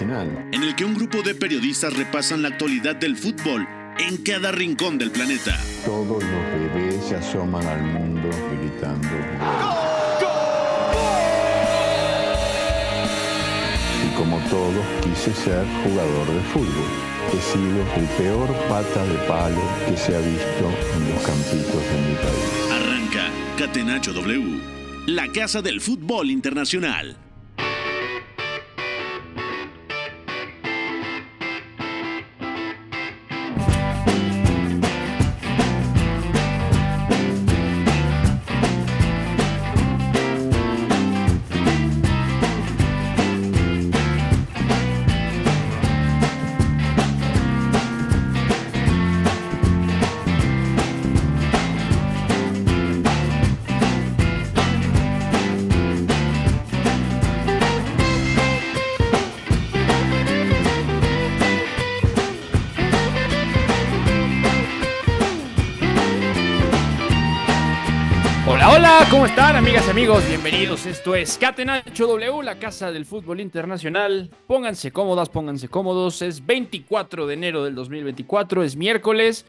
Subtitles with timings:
[0.00, 0.48] original.
[0.52, 3.66] En el que un grupo de periodistas repasan la actualidad del fútbol
[3.98, 5.58] en cada rincón del planeta.
[5.84, 8.28] Todos los bebés se asoman al mundo
[8.58, 9.08] gritando.
[14.04, 16.90] Y como todos, quise ser jugador de fútbol.
[17.32, 22.00] He sido el peor pata de palo que se ha visto en los campitos de
[22.08, 22.72] mi país.
[22.72, 24.60] Arranca Catenacho W,
[25.06, 27.29] la casa del fútbol internacional.
[69.70, 70.26] Amigas y amigos?
[70.26, 74.28] Bienvenidos, esto es Catenacho W, la casa del fútbol internacional.
[74.48, 79.46] Pónganse cómodas, pónganse cómodos, es 24 de enero del 2024, es miércoles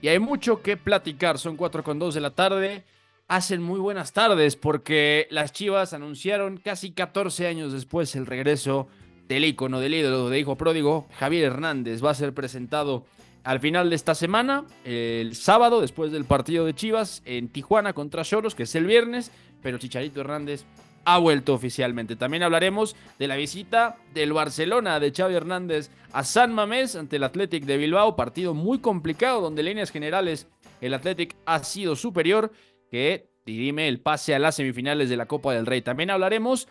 [0.00, 2.84] y hay mucho que platicar, son 4 con 2 de la tarde.
[3.26, 8.86] Hacen muy buenas tardes porque las Chivas anunciaron casi 14 años después el regreso
[9.26, 12.04] del ícono, del ídolo, de hijo pródigo, Javier Hernández.
[12.04, 13.06] Va a ser presentado
[13.44, 18.24] al final de esta semana, el sábado, después del partido de Chivas en Tijuana contra
[18.24, 19.30] Choros, que es el viernes,
[19.62, 20.64] pero Chicharito Hernández
[21.04, 22.16] ha vuelto oficialmente.
[22.16, 27.24] También hablaremos de la visita del Barcelona de Xavi Hernández a San Mamés ante el
[27.24, 30.48] Athletic de Bilbao, partido muy complicado donde en líneas generales
[30.80, 32.52] el Athletic ha sido superior,
[32.90, 35.80] que dirime el pase a las semifinales de la Copa del Rey.
[35.80, 36.68] También hablaremos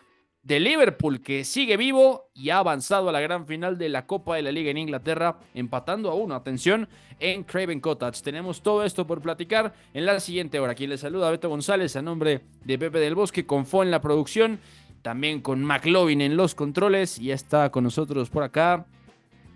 [0.47, 4.37] de Liverpool, que sigue vivo y ha avanzado a la gran final de la Copa
[4.37, 6.87] de la Liga en Inglaterra, empatando a uno, atención,
[7.19, 8.21] en Craven Cottage.
[8.21, 10.73] Tenemos todo esto por platicar en la siguiente hora.
[10.73, 13.99] Quien les saluda, Beto González, a nombre de Pepe del Bosque, con Fo en la
[13.99, 14.61] producción,
[15.01, 18.85] también con McLovin en los controles, y ya está con nosotros por acá.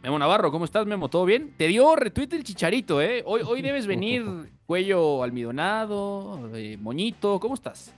[0.03, 1.07] Memo Navarro, ¿cómo estás, Memo?
[1.07, 1.53] ¿Todo bien?
[1.55, 3.23] Te dio retweet el chicharito, ¿eh?
[3.25, 4.25] Hoy, hoy debes venir
[4.65, 7.95] cuello almidonado, eh, moñito, ¿cómo estás?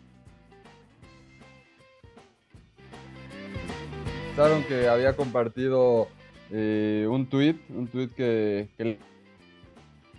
[4.35, 6.07] Comentaron que había compartido
[6.49, 8.97] eh, un tweet, un tweet que, que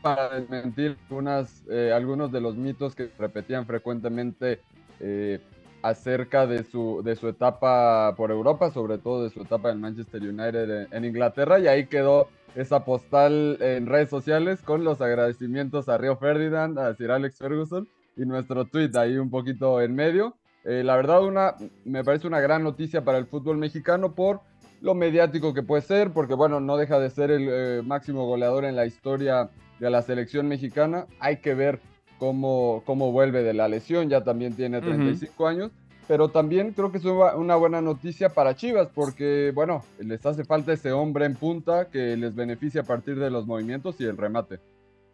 [0.02, 4.60] para desmentir unas, eh, algunos de los mitos que repetían frecuentemente
[5.00, 5.40] eh,
[5.82, 10.22] acerca de su, de su etapa por Europa, sobre todo de su etapa en Manchester
[10.22, 15.88] United en, en Inglaterra, y ahí quedó esa postal en redes sociales con los agradecimientos
[15.88, 20.36] a Río Ferdinand, a Sir Alex Ferguson y nuestro tweet ahí un poquito en medio.
[20.64, 21.54] Eh, la verdad, una,
[21.84, 24.40] me parece una gran noticia para el fútbol mexicano por
[24.80, 28.64] lo mediático que puede ser, porque bueno, no deja de ser el eh, máximo goleador
[28.64, 31.06] en la historia de la selección mexicana.
[31.20, 31.80] Hay que ver
[32.18, 35.50] cómo, cómo vuelve de la lesión, ya también tiene 35 uh -huh.
[35.50, 35.70] años,
[36.08, 40.72] pero también creo que es una buena noticia para Chivas, porque bueno, les hace falta
[40.72, 44.60] ese hombre en punta que les beneficia a partir de los movimientos y el remate.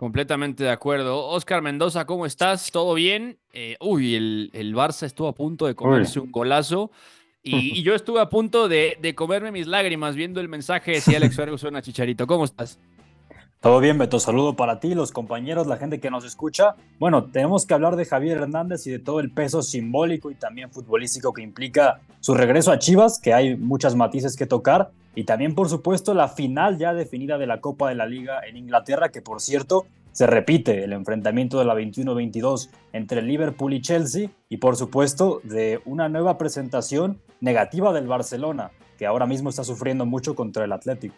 [0.00, 1.26] Completamente de acuerdo.
[1.26, 2.70] Oscar Mendoza, ¿cómo estás?
[2.70, 3.36] ¿Todo bien?
[3.52, 6.24] Eh, uy, el, el, Barça estuvo a punto de comerse uy.
[6.24, 6.90] un golazo.
[7.42, 11.00] Y, y, yo estuve a punto de, de, comerme mis lágrimas viendo el mensaje de
[11.02, 12.26] si Alex Ferguson a Chicharito.
[12.26, 12.78] ¿Cómo estás?
[13.60, 14.18] Todo bien, Beto.
[14.18, 16.76] Saludo para ti, los compañeros, la gente que nos escucha.
[16.98, 20.70] Bueno, tenemos que hablar de Javier Hernández y de todo el peso simbólico y también
[20.70, 24.92] futbolístico que implica su regreso a Chivas, que hay muchas matices que tocar.
[25.14, 28.56] Y también, por supuesto, la final ya definida de la Copa de la Liga en
[28.56, 34.30] Inglaterra, que por cierto se repite el enfrentamiento de la 21-22 entre Liverpool y Chelsea.
[34.48, 40.06] Y por supuesto, de una nueva presentación negativa del Barcelona, que ahora mismo está sufriendo
[40.06, 41.12] mucho contra el Athletic.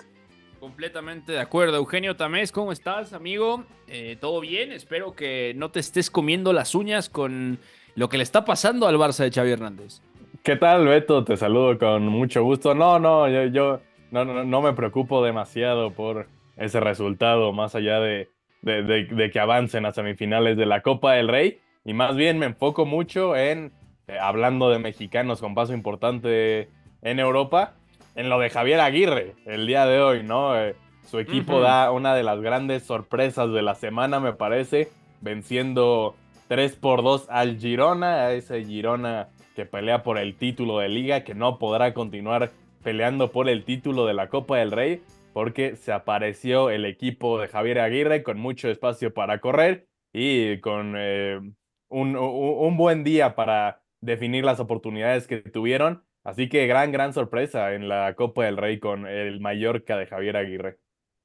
[0.63, 1.77] Completamente de acuerdo.
[1.77, 3.65] Eugenio Tamés, ¿cómo estás, amigo?
[3.89, 4.71] Eh, ¿Todo bien?
[4.71, 7.59] Espero que no te estés comiendo las uñas con
[7.97, 10.03] lo que le está pasando al Barça de Xavi Hernández.
[10.45, 11.25] ¿Qué tal, Beto?
[11.25, 12.77] Te saludo con mucho gusto.
[12.77, 13.81] No, no, yo, yo
[14.13, 18.29] no, no, no, me preocupo demasiado por ese resultado, más allá de,
[18.61, 21.59] de, de, que avancen a semifinales de la Copa del Rey.
[21.85, 23.73] Y más bien me enfoco mucho en,
[24.07, 26.69] eh, hablando de mexicanos con paso importante
[27.03, 27.75] en Europa,
[28.15, 30.59] en lo de Javier Aguirre el día de hoy, ¿no?
[30.59, 30.75] Eh,
[31.07, 31.63] su equipo uh -huh.
[31.63, 34.89] da una de las grandes sorpresas de la semana, me parece,
[35.21, 36.15] venciendo
[36.49, 41.25] 3 por 2 al Girona, a ese Girona que pelea por el título de liga,
[41.25, 42.51] que no podrá continuar
[42.83, 47.49] peleando por el título de la Copa del Rey, porque se apareció el equipo de
[47.49, 51.41] Javier Aguirre con mucho espacio para correr y con eh,
[51.89, 57.75] un, un, buen día para definir las oportunidades que tuvieron Así que gran, gran sorpresa
[57.75, 60.79] en la Copa del Rey con el Mallorca de Javier Aguirre.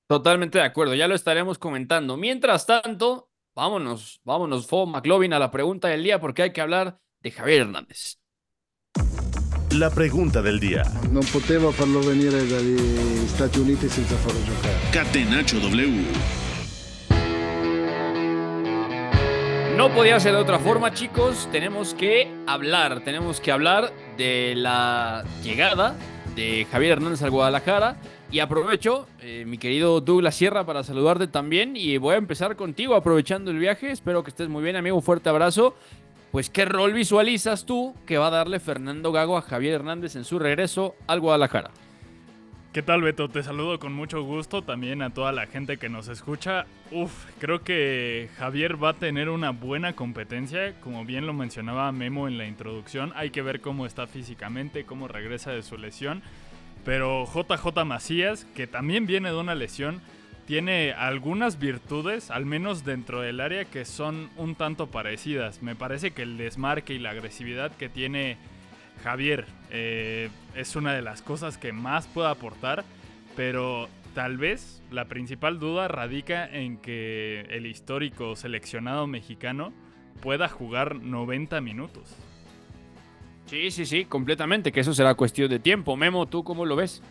[0.08, 2.18] Totalmente de acuerdo, ya lo estaremos comentando.
[2.18, 7.00] Mientras tanto, vámonos, vámonos, Fo McLovin, a la pregunta del día, porque hay que hablar
[7.22, 8.18] de Javier Hernández.
[9.72, 10.82] La pregunta del día.
[11.12, 14.80] Non potevo farlo venire dagli Stati Uniti senza farlo giocare.
[14.90, 16.47] Catenaccio W.
[19.78, 21.48] No podía ser de otra forma, chicos.
[21.52, 25.96] Tenemos que hablar, tenemos que hablar de la llegada
[26.36, 27.98] de Javier Hernández al Guadalajara.
[28.32, 31.76] Y aprovecho, eh, mi querido Douglas Sierra, para saludarte también.
[31.76, 33.92] Y voy a empezar contigo aprovechando el viaje.
[33.92, 35.00] Espero que estés muy bien, amigo.
[35.00, 35.76] Fuerte abrazo.
[36.32, 40.24] Pues, ¿qué rol visualizas tú que va a darle Fernando Gago a Javier Hernández en
[40.24, 41.70] su regreso al Guadalajara?
[42.78, 43.28] ¿Qué tal, Beto?
[43.28, 46.68] Te saludo con mucho gusto también a toda la gente que nos escucha.
[46.92, 52.28] Uf, creo que Javier va a tener una buena competencia, como bien lo mencionaba Memo
[52.28, 53.14] en la introducción.
[53.16, 56.22] Hay que ver cómo está físicamente, cómo regresa de su lesión.
[56.86, 60.00] Pero JJ Macías, que también viene de una lesión,
[60.46, 65.64] tiene algunas virtudes, al menos dentro del área, que son un tanto parecidas.
[65.64, 68.38] Me parece que el desmarque y la agresividad que tiene
[69.04, 72.84] Javier eh, es una de las cosas que más puede aportar,
[73.36, 79.72] pero tal vez la principal duda radica en que el histórico seleccionado mexicano
[80.22, 82.16] pueda jugar 90 minutos.
[83.46, 85.96] Sí, sí, sí, completamente, que eso será cuestión de tiempo.
[85.96, 87.02] Memo, ¿tú cómo lo ves?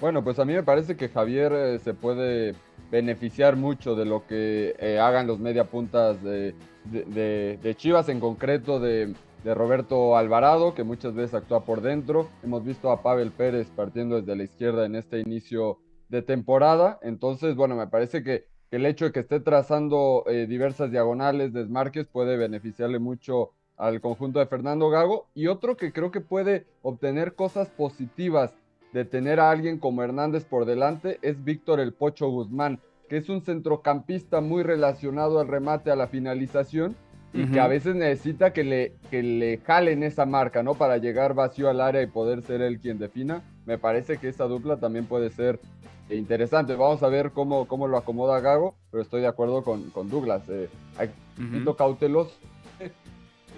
[0.00, 2.54] Bueno, pues a mí me parece que Javier eh, se puede
[2.90, 6.54] beneficiar mucho de lo que eh, hagan los media puntas de,
[6.84, 9.14] de Chivas, en concreto de,
[9.44, 12.28] de Roberto Alvarado, que muchas veces actúa por dentro.
[12.42, 15.78] Hemos visto a Pavel Pérez partiendo desde la izquierda en este inicio
[16.08, 16.98] de temporada.
[17.02, 22.06] Entonces, bueno, me parece que, el hecho de que esté trazando eh, diversas diagonales, desmarques,
[22.06, 25.28] puede beneficiarle mucho al conjunto de Fernando Gago.
[25.34, 28.54] Y otro que creo que puede obtener cosas positivas
[28.92, 33.28] de tener a alguien como Hernández por delante es Víctor El Pocho Guzmán, que es
[33.28, 36.96] un centrocampista muy relacionado al remate, a la finalización
[37.32, 40.74] y que a veces necesita que le, que le jalen esa marca, ¿no?
[40.74, 43.42] Para llegar vacío al área y poder ser él quien defina.
[43.66, 45.60] Me parece que esa dupla también puede ser
[46.08, 46.74] interesante.
[46.74, 50.42] Vamos a ver cómo, cómo lo acomoda Gago, pero estoy de acuerdo con, con Douglas.
[50.48, 50.68] Eh,
[50.98, 52.38] hay uh cautelos.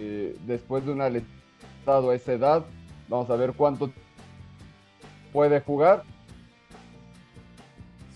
[0.01, 2.65] Eh, después de una estado a esa edad,
[3.09, 3.93] vamos a ver cuánto
[5.33, 6.03] puede jugar.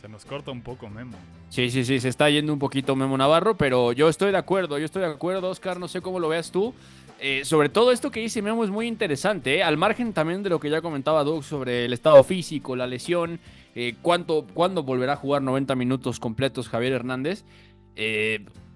[0.01, 1.19] Se nos corta un poco, Memo.
[1.49, 4.79] Sí, sí, sí, se está yendo un poquito Memo Navarro, pero yo estoy de acuerdo,
[4.79, 6.75] yo estoy de acuerdo, Oscar, no sé cómo lo veas tú.
[7.19, 9.63] Eh, sobre todo esto que dice Memo es muy interesante, ¿eh?
[9.63, 13.41] al margen también de lo que ya comentaba Doug sobre el estado físico, la lesión,
[13.75, 17.45] eh, cuánto, cuándo volverá a jugar 90 minutos completos Javier Hernández.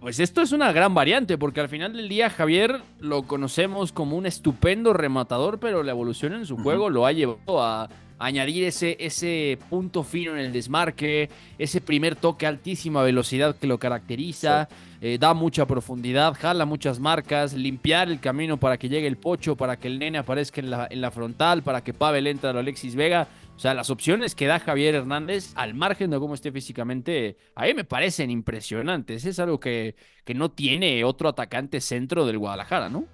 [0.00, 4.16] pues esto es una gran variante, porque al final del día Javier lo conocemos como
[4.16, 7.90] un estupendo rematador, pero la evolución en su juego lo ha llevado a
[8.20, 13.66] añadir ese, ese punto fino en el desmarque, ese primer toque a altísima velocidad que
[13.66, 14.68] lo caracteriza,
[15.00, 19.56] eh, da mucha profundidad, jala muchas marcas, limpiar el camino para que llegue el pocho,
[19.56, 22.52] para que el nene aparezca en la, en la frontal, para que Pavel entre a
[22.52, 23.26] Alexis Vega.
[23.56, 27.64] O sea, las opciones que da Javier Hernández, al margen de cómo esté físicamente, a
[27.64, 29.24] mí me parecen impresionantes.
[29.24, 33.06] Es algo que, que no tiene otro atacante centro del Guadalajara, ¿no?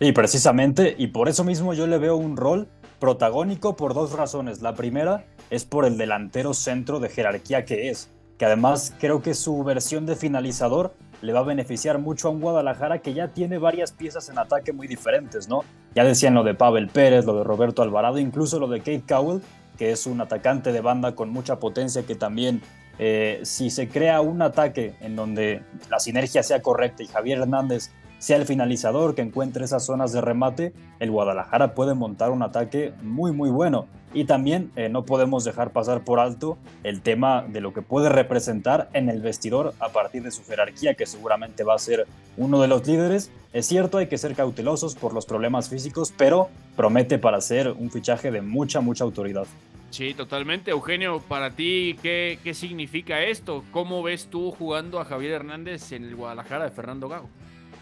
[0.00, 2.68] Y precisamente, y por eso mismo yo le veo un rol
[3.04, 4.62] protagónico por dos razones.
[4.62, 8.08] La primera es por el delantero centro de jerarquía que es,
[8.38, 12.40] que además creo que su versión de finalizador le va a beneficiar mucho a un
[12.40, 15.64] Guadalajara que ya tiene varias piezas en ataque muy diferentes, ¿no?
[15.94, 19.42] Ya decían lo de Pavel Pérez, lo de Roberto Alvarado, incluso lo de Kate Cowell,
[19.76, 22.62] que es un atacante de banda con mucha potencia que también
[22.98, 27.90] eh, si se crea un ataque en donde la sinergia sea correcta y Javier Hernández
[28.24, 32.94] sea el finalizador que encuentre esas zonas de remate, el Guadalajara puede montar un ataque
[33.02, 33.86] muy muy bueno.
[34.14, 38.08] Y también eh, no podemos dejar pasar por alto el tema de lo que puede
[38.08, 42.06] representar en el vestidor a partir de su jerarquía, que seguramente va a ser
[42.38, 43.30] uno de los líderes.
[43.52, 47.90] Es cierto, hay que ser cautelosos por los problemas físicos, pero promete para ser un
[47.90, 49.46] fichaje de mucha, mucha autoridad.
[49.90, 50.70] Sí, totalmente.
[50.70, 53.64] Eugenio, para ti, ¿qué, qué significa esto?
[53.70, 57.28] ¿Cómo ves tú jugando a Javier Hernández en el Guadalajara de Fernando Gago?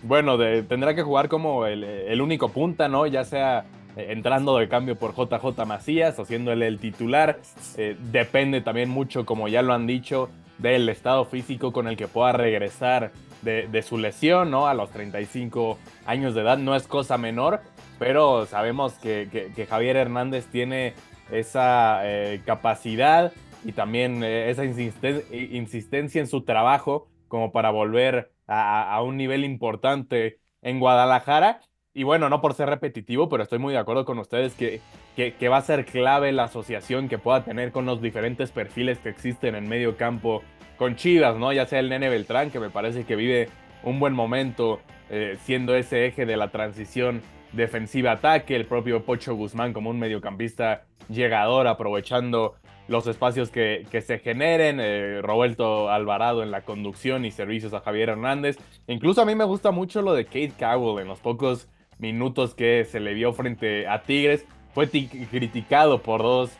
[0.03, 3.07] Bueno, tendrá que jugar como el, único punta, ¿no?
[3.07, 3.65] Ya sea
[3.97, 7.39] eh, entrando de cambio por JJ Macías o siendo el titular.
[7.77, 10.29] Eh, depende también mucho, como ya lo han dicho,
[10.59, 14.67] del estado físico con el que pueda regresar de, su lesión, ¿no?
[14.67, 17.61] A los 35 años de edad no es cosa menor,
[17.99, 20.95] pero sabemos que, Javier Hernández tiene
[21.31, 23.33] esa eh, capacidad
[23.65, 30.81] y también esa insistencia en su trabajo como para volver a, un nivel importante en
[30.81, 31.61] Guadalajara.
[31.95, 34.81] y bueno, no por ser repetitivo, pero estoy muy de acuerdo con ustedes que,
[35.17, 39.11] que, va a ser clave la asociación que pueda tener con los diferentes perfiles que
[39.11, 40.43] existen en medio campo
[40.79, 41.53] con Chivas, ¿no?
[41.53, 43.49] Ya sea el Nene Beltrán, que me parece que vive
[43.83, 44.81] un buen momento
[45.11, 47.21] eh, siendo ese eje de la transición
[47.53, 52.55] defensiva-ataque, el propio Pocho Guzmán como un mediocampista llegador, aprovechando
[52.89, 57.81] los espacios que, que se generen, eh, Roberto Alvarado en la conducción y servicios a
[57.81, 58.59] Javier Hernández.
[58.87, 62.85] Incluso a mí me gusta mucho lo de Kate Cowell en los pocos minutos que
[62.85, 64.47] se le vio frente a Tigres.
[64.75, 66.51] Fue criticado por dos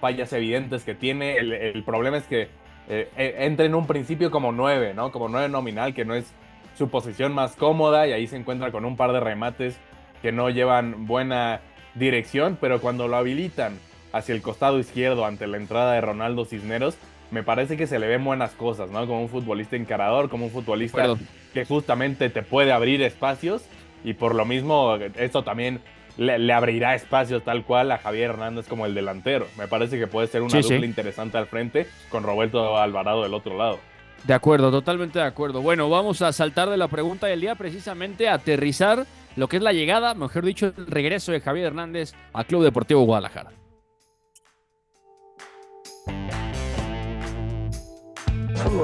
[0.00, 1.36] fallas evidentes que tiene.
[1.36, 2.48] El, problema es que
[2.88, 5.12] eh, e, entra en un principio como nueve, ¿no?
[5.12, 6.32] Como nueve nominal, que no es
[6.76, 9.78] su posición más cómoda y ahí se encuentra con un par de remates
[10.22, 11.60] que no llevan buena
[11.94, 13.78] dirección, pero cuando lo habilitan
[14.12, 16.96] hacia el costado izquierdo ante la entrada de Ronaldo Cisneros,
[17.30, 19.06] me parece que se le ven buenas cosas, ¿no?
[19.06, 21.16] Como un futbolista encarador, como un futbolista
[21.52, 23.62] que justamente te puede abrir espacios
[24.04, 25.80] y por lo mismo esto también
[26.16, 29.46] le, abrirá espacios tal cual a Javier Hernández como el delantero.
[29.58, 33.56] Me parece que puede ser una dupla interesante al frente con Roberto Alvarado del otro
[33.56, 33.78] lado.
[34.24, 35.62] De acuerdo, totalmente de acuerdo.
[35.62, 39.62] Bueno, vamos a saltar de la pregunta del día precisamente a aterrizar lo que es
[39.62, 43.50] la llegada, mejor dicho, el regreso de Javier Hernández al Club Deportivo Guadalajara.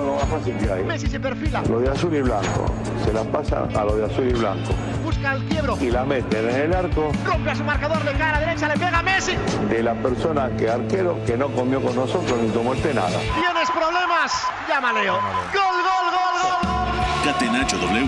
[0.01, 0.85] Lo más fácil que hay.
[0.85, 1.63] Messi se perfila.
[1.69, 2.67] Lo de azul y blanco.
[3.05, 4.73] Se la pasa a lo de azul y blanco.
[5.05, 5.77] Busca el quiebro.
[5.81, 7.13] Y la mete en el arco.
[7.25, 9.33] Rompe a su marcador de cara derecha, le pega a Messi.
[9.69, 13.19] De la persona que arquero que no comió con nosotros ni tomó este nada.
[13.35, 14.33] ¿Tienes problemas?
[14.69, 15.15] Llama Leo.
[15.15, 17.33] Gol, gol, gol, gol.
[17.33, 18.07] Catenacho W.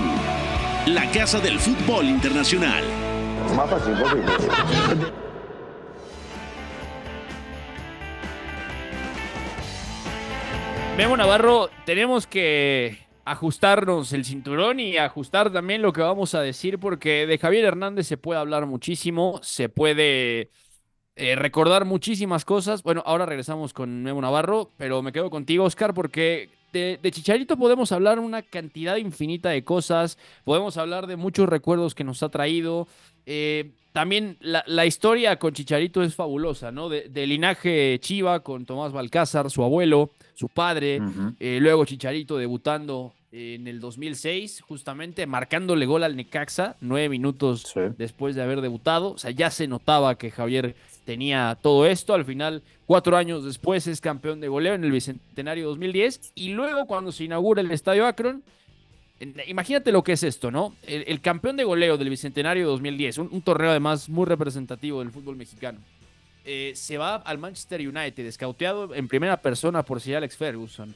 [0.86, 2.84] La casa del fútbol internacional.
[3.56, 5.23] Más fácil posible.
[10.96, 16.78] Memo Navarro, tenemos que ajustarnos el cinturón y ajustar también lo que vamos a decir,
[16.78, 20.50] porque de Javier Hernández se puede hablar muchísimo, se puede
[21.16, 22.84] eh, recordar muchísimas cosas.
[22.84, 27.90] Bueno, ahora regresamos con Memo Navarro, pero me quedo contigo, Oscar, porque de, Chicharito podemos
[27.90, 32.86] hablar una cantidad infinita de cosas, podemos hablar de muchos recuerdos que nos ha traído.
[33.26, 36.88] Eh, también la, historia con Chicharito es fabulosa, ¿no?
[36.88, 41.00] De, linaje Chiva con Tomás Balcázar, su abuelo, su padre,
[41.38, 48.34] eh, luego Chicharito debutando en el 2006, justamente marcándole gol al Necaxa, nueve minutos después
[48.34, 49.12] de haber debutado.
[49.12, 50.74] O sea, ya se notaba que Javier
[51.04, 52.14] tenía todo esto.
[52.14, 56.32] Al final, cuatro años después, es campeón de goleo en el Bicentenario 2010.
[56.34, 58.42] Y luego, cuando se inaugura el Estadio Akron,
[59.20, 60.74] Imagínate lo que es esto, ¿no?
[60.82, 65.78] El, campeón de goleo del Bicentenario 2010, un, torneo además muy representativo del fútbol mexicano,
[66.44, 70.94] eh, se va al Manchester United, escauteado en primera persona por Sir Alex Ferguson.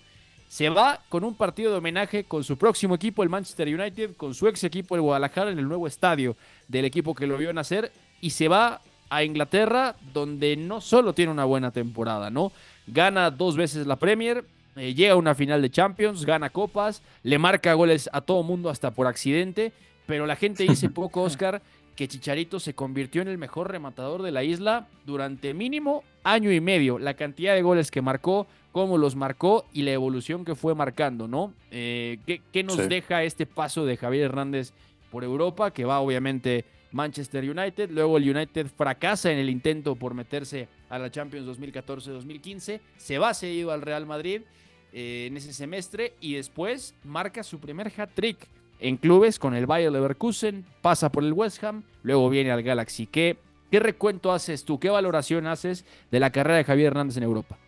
[0.48, 4.34] Se va con un partido de homenaje con su próximo equipo, el Manchester United, con
[4.34, 7.92] su ex equipo, el Guadalajara, en el nuevo estadio del equipo que lo vio nacer,
[8.20, 12.52] y se va a Inglaterra, donde no solo tiene una buena temporada, ¿no?
[12.86, 14.44] Gana dos veces la Premier,
[14.78, 18.70] eh, llega a una final de Champions, gana copas, le marca goles a todo mundo
[18.70, 19.72] hasta por accidente,
[20.06, 21.62] pero la gente dice poco, Oscar,
[21.96, 26.60] que Chicharito se convirtió en el mejor rematador de la isla durante mínimo año y
[26.60, 26.98] medio.
[26.98, 31.26] La cantidad de goles que marcó, cómo los marcó y la evolución que fue marcando,
[31.26, 31.52] ¿no?
[31.70, 34.72] Eh, ¿qué, nos deja este paso de Javier Hernández
[35.10, 37.90] por Europa, que va obviamente Manchester United.
[37.90, 42.80] Luego el United fracasa en el intento por meterse a la Champions 2014-2015.
[42.96, 44.42] Se va cedido al Real Madrid
[44.92, 48.48] eh, en ese semestre y después marca su primer hat-trick
[48.80, 53.06] en clubes con el Bayer Leverkusen, pasa por el West Ham, luego viene al Galaxy.
[53.06, 53.36] ¿Qué,
[53.70, 54.78] ¿Qué recuento haces tú?
[54.78, 57.58] ¿Qué valoración haces de la carrera de Javier Hernández en Europa?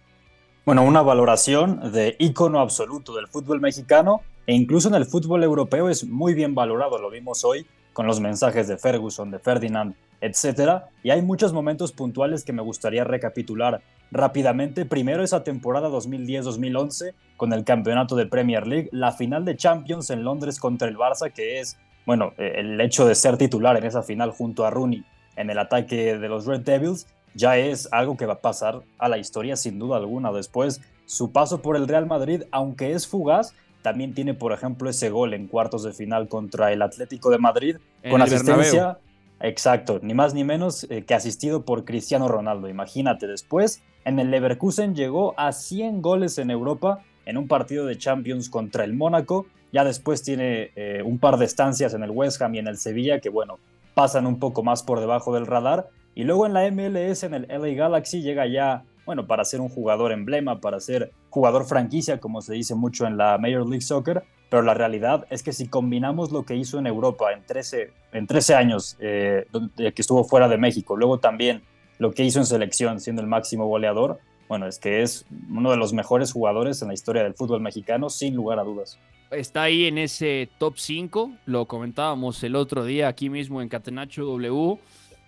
[0.65, 5.89] Bueno, una valoración de ícono absoluto del fútbol mexicano e incluso en el fútbol europeo
[5.89, 10.85] es muy bien valorado, lo vimos hoy con los mensajes de Ferguson, de Ferdinand, etc.
[11.03, 14.85] Y hay muchos momentos puntuales que me gustaría recapitular rápidamente.
[14.85, 20.25] Primero esa temporada 2010-2011 con el campeonato de Premier League, la final de Champions en
[20.25, 24.03] Londres contra el Barça, que es, bueno, eh, el hecho de ser titular en esa
[24.03, 25.05] final junto a Rooney
[25.37, 29.09] en el ataque de los Red Devils, ya es algo que va a pasar a
[29.09, 30.33] la historia sin duda alguna.
[30.33, 35.09] Después, su paso por el Real Madrid, aunque es fugaz, también tiene, por ejemplo, ese
[35.11, 37.77] gol en cuartos de final contra el Atlético de Madrid,
[38.11, 38.99] con asistencia.
[39.40, 42.68] Exacto, ni más ni menos eh, que asistido por Cristiano Ronaldo.
[42.68, 47.97] Imagínate, después en el Leverkusen llegó a 100 goles en Europa en un partido de
[47.97, 49.47] Champions contra el Mónaco.
[49.73, 52.76] Ya después tiene eh, un par de estancias en el West Ham y en el
[52.76, 53.59] Sevilla que, bueno,
[53.94, 55.88] pasan un poco más por debajo del radar.
[56.14, 59.68] Y luego en la MLS, en el LA Galaxy, llega ya, bueno, para ser un
[59.68, 64.25] jugador emblema, para ser jugador franquicia, como se dice mucho en la Major League Soccer,
[64.50, 68.26] pero la realidad es que si combinamos lo que hizo en Europa en 13, en
[68.26, 71.62] 13 años eh, que estuvo fuera de México, luego también
[71.99, 75.76] lo que hizo en selección siendo el máximo goleador, bueno, es que es uno de
[75.76, 78.99] los mejores jugadores en la historia del fútbol mexicano, sin lugar a dudas.
[79.30, 84.25] Está ahí en ese top 5, lo comentábamos el otro día aquí mismo en Catenacho
[84.25, 84.78] W.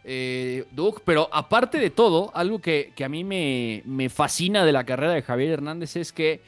[0.05, 4.83] Eh, Doug, pero aparte de todo, algo que, a mí me, me, fascina de la
[4.83, 6.41] carrera de Javier Hernández es que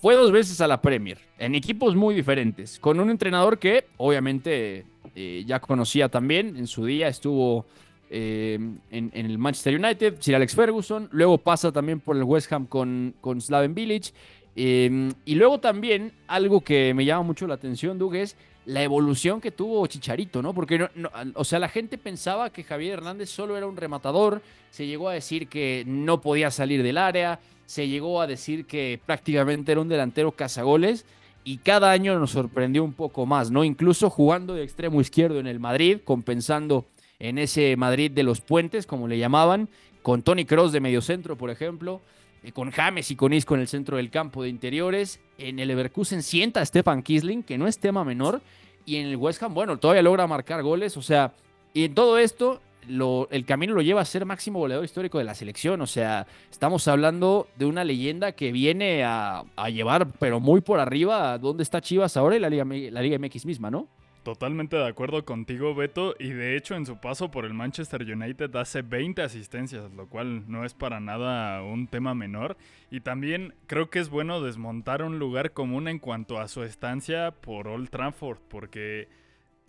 [0.00, 4.86] fue dos veces a la Premier, en equipos muy diferentes, con un entrenador que obviamente
[5.14, 7.66] eh, ya conocía también, en su día estuvo
[8.10, 8.58] eh,
[8.90, 13.14] en, el Manchester United, Sir Alex Ferguson, luego pasa también por el West Ham con,
[13.20, 14.12] con Slaven Village,
[14.54, 18.36] y luego también algo que me llama mucho la atención, Doug, es
[18.68, 20.52] la evolución que tuvo Chicharito, ¿no?
[20.52, 24.86] Porque, no, o sea, la gente pensaba que Javier Hernández solo era un rematador, se
[24.86, 29.72] llegó a decir que no podía salir del área, se llegó a decir que prácticamente
[29.72, 31.04] era un delantero cazagoles
[31.44, 33.62] y cada año nos sorprendió un poco más, ¿no?
[33.62, 36.86] Incluso jugando de extremo izquierdo en el Madrid, compensando
[37.18, 39.68] en ese Madrid de los puentes, como le llamaban,
[40.00, 42.00] con Tony Cross de mediocentro, por ejemplo.
[42.42, 45.20] Eh, con James y con Isco en el centro del campo de interiores.
[45.36, 48.40] En el Leverkusen sienta a Stefan Kisling, que no es tema menor.
[48.86, 50.96] Y en el West Ham, bueno, todavía logra marcar goles.
[50.96, 51.34] O sea,
[51.74, 55.34] y en todo esto, el camino lo lleva a ser máximo goleador histórico de la
[55.34, 55.80] selección.
[55.80, 61.32] O sea, estamos hablando de una leyenda que viene a, llevar, pero muy por arriba,
[61.32, 63.88] a dónde está Chivas ahora y la Liga, la Liga MX misma, ¿no?
[64.28, 66.14] Totalmente de acuerdo contigo, Beto.
[66.18, 70.44] Y de hecho, en su paso por el Manchester United hace 20 asistencias, lo cual
[70.50, 72.58] no es para nada un tema menor.
[72.90, 77.30] Y también creo que es bueno desmontar un lugar común en cuanto a su estancia
[77.30, 79.08] por Old Trafford, porque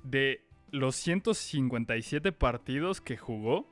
[0.03, 3.67] de los 157 partidos que jugó,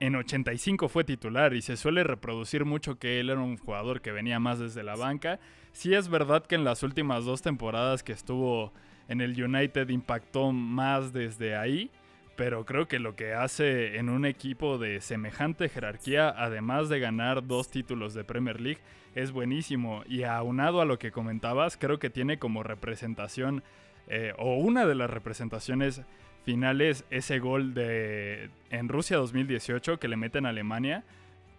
[0.00, 4.10] en 85 fue titular y se suele reproducir mucho que él era un jugador que
[4.10, 5.38] venía más desde la banca.
[5.70, 8.72] Sí es verdad que en las últimas dos temporadas que estuvo
[9.06, 11.90] en el United impactó más desde ahí,
[12.36, 17.46] pero creo que lo que hace en un equipo de semejante jerarquía, además de ganar
[17.46, 18.80] dos títulos de Premier League,
[19.14, 20.02] es buenísimo.
[20.08, 23.62] Y aunado a lo que comentabas, creo que tiene como representación,
[24.08, 26.02] eh, o una de las representaciones
[26.44, 31.04] finales, ese gol de en Rusia 2018 que le meten a Alemania.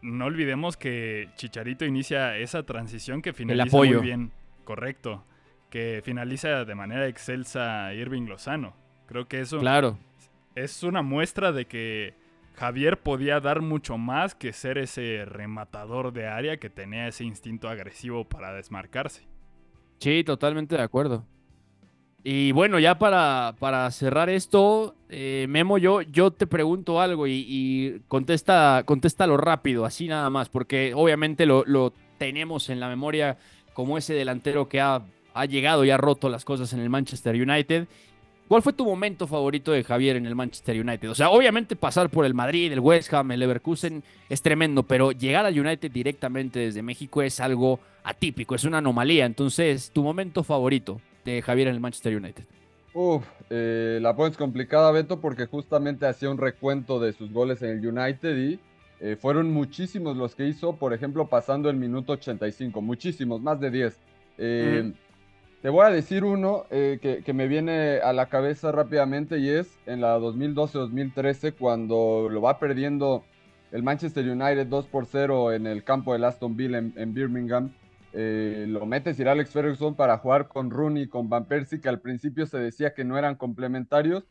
[0.01, 4.32] No olvidemos que Chicharito inicia esa transición que finaliza muy bien.
[4.65, 5.23] Correcto
[5.73, 8.75] que finaliza de manera excelsa Irving Lozano.
[9.08, 9.97] Creo que eso claro.
[10.53, 12.13] es una muestra de que
[12.53, 17.69] Javier podía dar mucho más que ser ese rematador de área que tenía ese instinto
[17.69, 19.27] agresivo para desmarcarse.
[19.97, 21.25] Sí, totalmente de acuerdo.
[22.23, 28.01] Y bueno, ya para, para cerrar esto, eh, Memo, yo, yo te pregunto algo y,
[28.07, 33.38] contesta, contéstalo rápido, así nada más, porque obviamente lo, lo tenemos en la memoria
[33.73, 37.36] como ese delantero que ha ha llegado y ha roto las cosas en el Manchester
[37.36, 37.88] United.
[38.47, 41.09] ¿Cuál fue tu momento favorito de Javier en el Manchester United?
[41.09, 45.12] O sea, obviamente pasar por el Madrid, el West Ham, el Leverkusen es tremendo, pero
[45.12, 49.25] llegar al United directamente desde México es algo atípico, es una anomalía.
[49.25, 52.43] Entonces, tu momento favorito de Javier en el Manchester United.
[52.93, 57.69] Uf, eh, la pones complicada, Beto, porque justamente hacía un recuento de sus goles en
[57.69, 58.59] el United y
[58.99, 63.71] eh, fueron muchísimos los que hizo, por ejemplo, pasando el minuto 85, muchísimos, más de
[63.71, 63.99] 10.
[64.38, 64.93] Eh,
[65.63, 69.79] te voy a decir uno eh, que, me viene a la cabeza rápidamente y es
[69.86, 73.23] en la 2012-2013 cuando lo va perdiendo
[73.71, 77.71] el Manchester United 2 por 0 en el campo del Aston Villa en, Birmingham.
[78.13, 81.89] Eh, lo mete Sir Alex Ferguson para jugar con Rooney y con Van Persie, que
[81.89, 84.23] al principio se decía que no eran complementarios.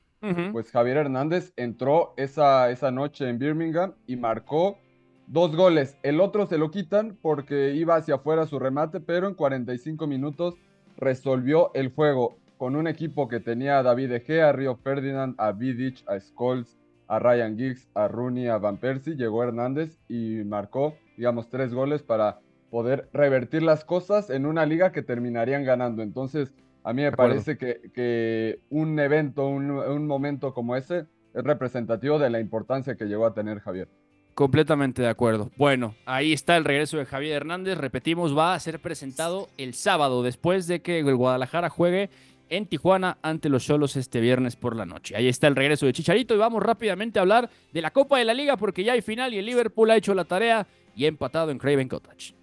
[0.52, 4.78] Pues Javier Hernández entró esa, esa noche en Birmingham y marcó
[5.26, 5.96] dos goles.
[6.04, 10.54] El otro se lo quitan porque iba hacia afuera su remate, pero en 45 minutos
[10.96, 15.50] resolvió el juego con un equipo que tenía a David Egea, a Río Ferdinand, a
[15.50, 20.94] Vidic, a Scholes, a Ryan Giggs, a Rooney, a Van Persie, llegó Hernández y marcó,
[21.16, 22.38] digamos, tres goles para
[22.72, 26.02] poder revertir las cosas en una liga que terminarían ganando.
[26.02, 31.04] Entonces, a mí me parece que, un evento, un momento como ese
[31.34, 33.88] es representativo de la importancia que llegó a tener Javier.
[34.32, 35.50] Completamente de acuerdo.
[35.58, 37.76] Bueno, ahí está el regreso de Javier Hernández.
[37.76, 42.08] Repetimos, va a ser presentado el sábado, después de que el Guadalajara juegue
[42.48, 45.14] en Tijuana ante los Cholos este viernes por la noche.
[45.14, 48.24] Ahí está el regreso de Chicharito y vamos rápidamente a hablar de la Copa de
[48.24, 51.08] la Liga porque ya hay final y el Liverpool ha hecho la tarea y ha
[51.08, 52.34] empatado en Craven Cottage.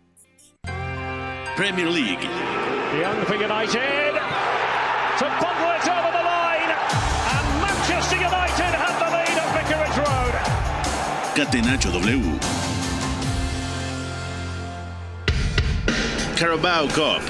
[1.60, 2.20] Premier League.
[11.36, 12.22] Catenacho W.
[16.40, 17.22] Carabao Cup.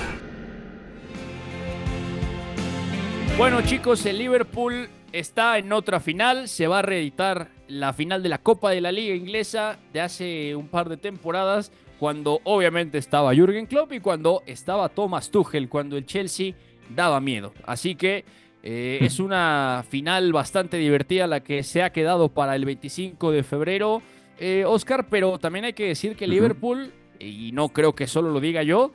[3.35, 8.29] Bueno chicos, el Liverpool está en otra final, se va a reeditar la final de
[8.29, 13.33] la Copa de la Liga Inglesa de hace un par de temporadas, cuando obviamente estaba
[13.33, 16.53] Jürgen Klopp y cuando estaba Thomas Tuchel, cuando el Chelsea
[16.95, 17.53] daba miedo.
[17.65, 18.23] Así que
[18.63, 23.43] eh, es una final bastante divertida la que se ha quedado para el 25 de
[23.43, 24.01] febrero,
[24.39, 28.39] eh, Oscar, pero también hay que decir que Liverpool, y no creo que solo lo
[28.39, 28.93] diga yo,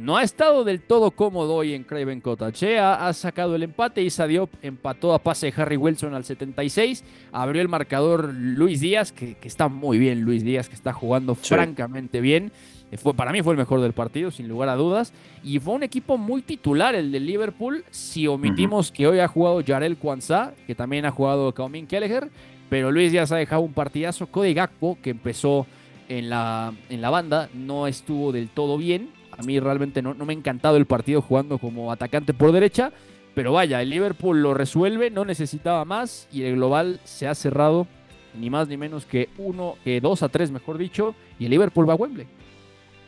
[0.00, 2.74] no ha estado del todo cómodo hoy en Craven Cottage.
[2.74, 2.78] ¿eh?
[2.78, 4.02] Ha, sacado el empate.
[4.02, 7.04] y Diop empató a pase de Harry Wilson al 76.
[7.30, 12.22] Abrió el marcador Luis Díaz, que, está muy bien Luis Díaz, que está jugando francamente
[12.22, 12.52] bien.
[12.90, 15.12] Eh, fue, para mí fue el mejor del partido, sin lugar a dudas.
[15.44, 17.84] Y fue un equipo muy titular el de Liverpool.
[17.90, 22.30] Si omitimos que hoy ha jugado Jarel Kwanzaa, que también ha jugado Kaumin Kelleher.
[22.70, 24.26] Pero Luis Díaz ha dejado un partidazo.
[24.26, 25.66] Cody Gakpo, que empezó
[26.08, 30.32] en la, en la banda, no estuvo del todo bien a mí realmente no, me
[30.32, 32.92] ha encantado el partido jugando como atacante por derecha.
[33.34, 37.86] Pero vaya, el Liverpool lo resuelve, no necesitaba más y el global se ha cerrado
[38.38, 41.88] ni más ni menos que uno, que dos a tres, mejor dicho, y el Liverpool
[41.88, 42.26] va a Wembley.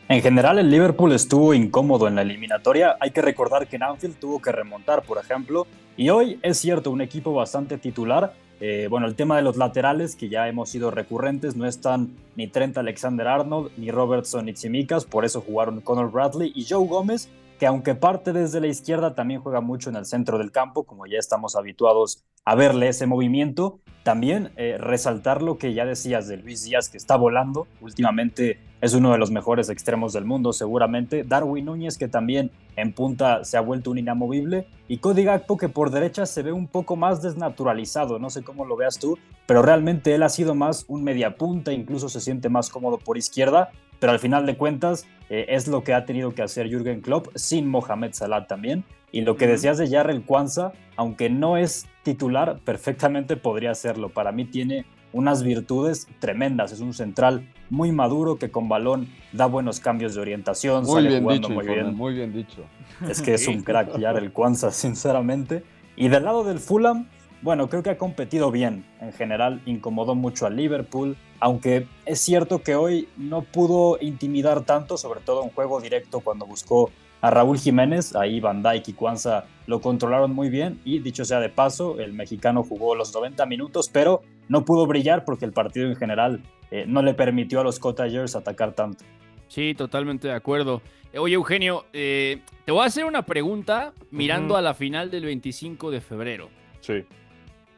[0.08, 2.96] En general, el Liverpool estuvo incómodo en la eliminatoria.
[3.00, 5.66] Hay que recordar que en Anfield tuvo que remontar, por ejemplo,
[5.96, 8.34] y hoy es cierto, un equipo bastante titular,
[8.66, 12.48] eh, bueno, el tema de los laterales, que ya hemos sido recurrentes, no están ni
[12.48, 17.28] Trent Alexander Arnold, ni Robertson ni Tsimikas, por eso jugaron Conor Bradley y Joe Gómez,
[17.58, 21.06] que aunque parte desde la izquierda, también juega mucho en el centro del campo, como
[21.06, 23.80] ya estamos habituados a verle ese movimiento.
[24.02, 27.66] También eh, resaltar lo que ya decías de Luis Díaz, que está volando.
[27.80, 31.24] Últimamente es uno de los mejores extremos del mundo, seguramente.
[31.24, 34.66] Darwin Núñez, que también en punta se ha vuelto un inamovible.
[34.88, 38.18] Y Cody Gakpo, que por derecha se ve un poco más desnaturalizado.
[38.18, 42.10] No sé cómo lo veas tú, pero realmente él ha sido más un mediapunta, incluso
[42.10, 43.70] se siente más cómodo por izquierda.
[43.98, 47.28] Pero al final de cuentas eh, es lo que ha tenido que hacer Jürgen Klopp
[47.34, 48.84] sin Mohamed Salah también.
[49.12, 54.08] Y lo que decías de Jarrell Kwanzaa, aunque no es titular, perfectamente podría hacerlo.
[54.08, 56.72] Para mí tiene unas virtudes tremendas.
[56.72, 60.84] Es un central muy maduro que con balón da buenos cambios de orientación.
[60.84, 61.94] Muy bien dicho, muy bien.
[61.94, 62.64] muy bien dicho.
[63.08, 65.62] Es que es un crack Jarrell Kwanzaa, sinceramente.
[65.96, 67.06] Y del lado del Fulham,
[67.44, 68.86] bueno, creo que ha competido bien.
[69.02, 71.14] En general, incomodó mucho al Liverpool.
[71.40, 76.46] Aunque es cierto que hoy no pudo intimidar tanto, sobre todo en juego directo cuando
[76.46, 81.24] buscó a Raúl Jiménez, ahí Van Dijk y Cuanza lo controlaron muy bien y dicho
[81.26, 85.52] sea de paso, el mexicano jugó los 90 minutos, pero no pudo brillar porque el
[85.52, 89.04] partido en general eh, no le permitió a los Cottagers atacar tanto.
[89.48, 90.80] Sí, totalmente de acuerdo.
[91.16, 95.90] Oye, Eugenio, eh, te voy a hacer una pregunta mirando a la final del 25
[95.90, 96.48] de febrero.
[96.80, 97.04] Sí.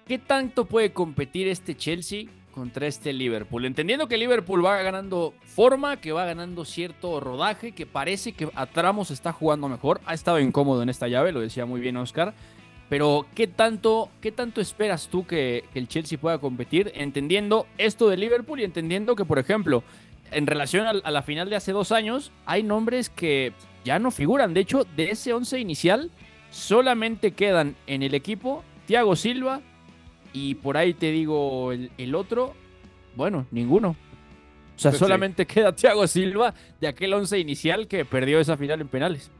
[0.06, 3.66] ¿Qué tanto puede competir este Chelsea contra este Liverpool.
[3.66, 8.64] Entendiendo que Liverpool va ganando forma, que va ganando cierto rodaje, que parece que a
[8.64, 10.00] tramos está jugando mejor.
[10.06, 12.32] Ha estado incómodo en esta llave, lo decía muy bien Oscar.
[12.88, 16.92] Pero, ¿qué tanto, qué tanto esperas tú que, el Chelsea pueda competir?
[16.94, 19.82] Entendiendo esto de Liverpool y entendiendo que, por ejemplo,
[20.30, 23.52] en relación a, la final de hace dos años, hay nombres que
[23.84, 24.54] ya no figuran.
[24.54, 26.10] De hecho, de ese once inicial,
[26.50, 29.60] solamente quedan en el equipo Thiago Silva,
[30.36, 32.52] y por ahí te digo el, otro,
[33.14, 33.96] bueno, ninguno.
[34.76, 38.88] O sea, solamente queda Thiago Silva de aquel once inicial que perdió esa final en
[38.88, 39.30] penales.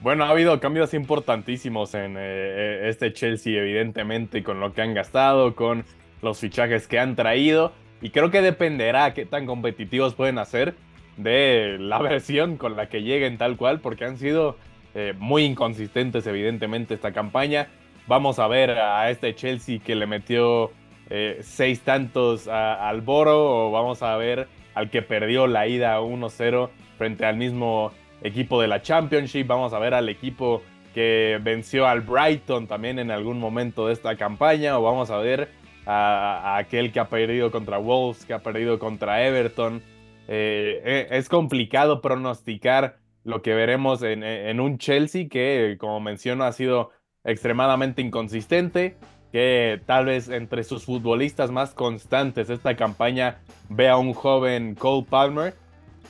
[0.00, 5.56] Bueno, ha habido cambios importantísimos en eh, este Chelsea, evidentemente, con lo que han gastado,
[5.56, 5.84] con
[6.22, 7.72] los fichajes que han traído.
[8.00, 10.76] Y creo que dependerá qué tan competitivos pueden hacer
[11.16, 14.56] de la versión con la que lleguen tal cual, porque han sido
[14.94, 17.66] eh, muy inconsistentes, evidentemente, esta campaña.
[18.06, 20.70] Vamos a ver a este Chelsea que le metió
[21.10, 26.70] eh, seis tantos al Boro o vamos a ver al que perdió la ida 1-0
[26.98, 27.92] frente al mismo
[28.22, 29.46] equipo de la Championship.
[29.46, 30.62] Vamos a ver al equipo
[30.94, 35.48] que venció al Brighton también en algún momento de esta campaña o vamos a ver
[35.84, 39.82] a, aquel que ha perdido contra Wolves, que ha perdido contra Everton.
[40.28, 46.44] Eh, eh, es complicado pronosticar lo que veremos en, en, un Chelsea que, como menciono,
[46.44, 46.90] ha sido
[47.26, 48.96] extremadamente inconsistente,
[49.32, 55.54] que tal vez entre sus futbolistas más constantes esta campaña vea un joven Cole Palmer,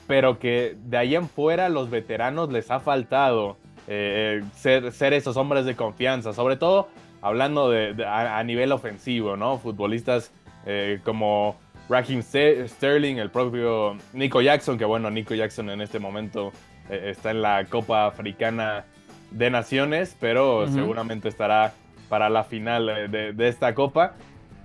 [0.06, 3.56] pero que de ahí en fuera los veteranos les ha faltado
[3.88, 6.88] eh, ser, ser, esos hombres de confianza, sobre todo
[7.22, 9.58] hablando de, a, nivel ofensivo, ¿no?
[9.58, 10.30] Futbolistas
[10.64, 11.56] eh, como
[11.88, 16.52] Raheem Sterling, el propio Nico Jackson, que bueno, Nico Jackson en este momento
[16.90, 18.84] eh, está en la Copa Africana
[19.30, 21.74] de Naciones, pero seguramente estará
[22.08, 24.14] para la final de, esta copa.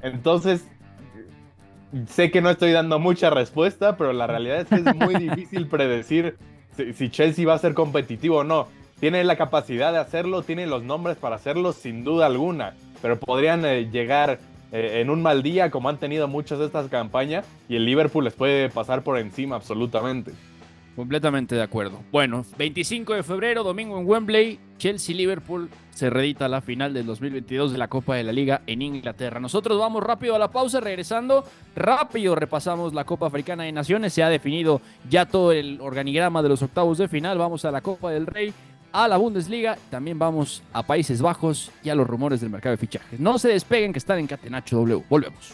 [0.02, 0.66] Entonces,
[2.08, 5.68] sé que no estoy dando mucha respuesta, pero la realidad es que es muy difícil
[5.68, 6.38] predecir
[6.96, 8.68] si, Chelsea va a ser competitivo o no.
[9.00, 13.66] tiene la capacidad de hacerlo, tiene los nombres para hacerlo sin duda alguna, pero podrían
[13.66, 14.40] eh, llegar
[14.72, 18.24] eh, en un mal día como han tenido muchas de estas campañas y el Liverpool
[18.24, 20.32] les puede pasar por encima absolutamente.
[20.96, 22.00] Completamente de acuerdo.
[22.12, 27.78] Bueno, 25 de febrero, domingo en Wembley, Chelsea-Liverpool se redita la final del 2022 de
[27.78, 29.40] la Copa de la Liga en Inglaterra.
[29.40, 34.24] Nosotros vamos rápido a la pausa, regresando rápido repasamos la Copa Africana de Naciones, se
[34.24, 38.12] ha definido ya todo el organigrama de los octavos de final, vamos a la Copa
[38.12, 38.54] del Rey,
[38.92, 42.78] a la Bundesliga, también vamos a Países Bajos y a los rumores del mercado de
[42.78, 43.20] fichajes.
[43.20, 45.04] No se despeguen que están en Catenacho W.
[45.10, 45.54] Volvemos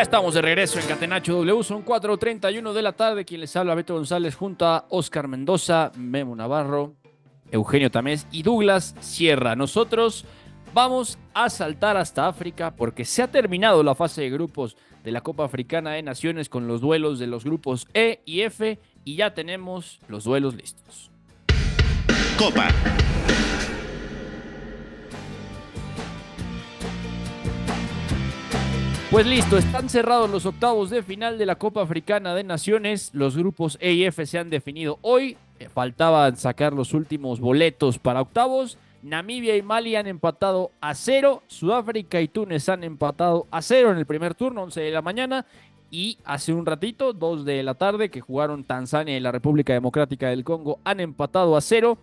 [0.00, 3.94] Estamos de regreso en Catenacho W, son 4.31 de la tarde, quien les habla Beto
[3.94, 6.94] González junto a Oscar Mendoza, Memo Navarro,
[7.50, 9.54] Eugenio Tamés y Douglas Sierra.
[9.56, 10.24] Nosotros
[10.72, 15.20] vamos a saltar hasta África porque se ha terminado la fase de grupos de la
[15.20, 19.34] Copa Africana de Naciones con los duelos de los grupos E y F y ya
[19.34, 21.10] tenemos los duelos listos.
[22.38, 22.68] Copa
[29.10, 33.10] Pues listo, están cerrados los octavos de final de la Copa Africana de Naciones.
[33.12, 35.36] Los grupos E y F se han definido hoy.
[35.58, 38.78] Eh, faltaban sacar los últimos boletos para octavos.
[39.02, 41.42] Namibia y Mali han empatado a cero.
[41.48, 45.44] Sudáfrica y Túnez han empatado a cero en el primer turno, 11 de la mañana.
[45.90, 50.28] Y hace un ratito, 2 de la tarde, que jugaron Tanzania y la República Democrática
[50.28, 51.98] del Congo, han empatado a cero.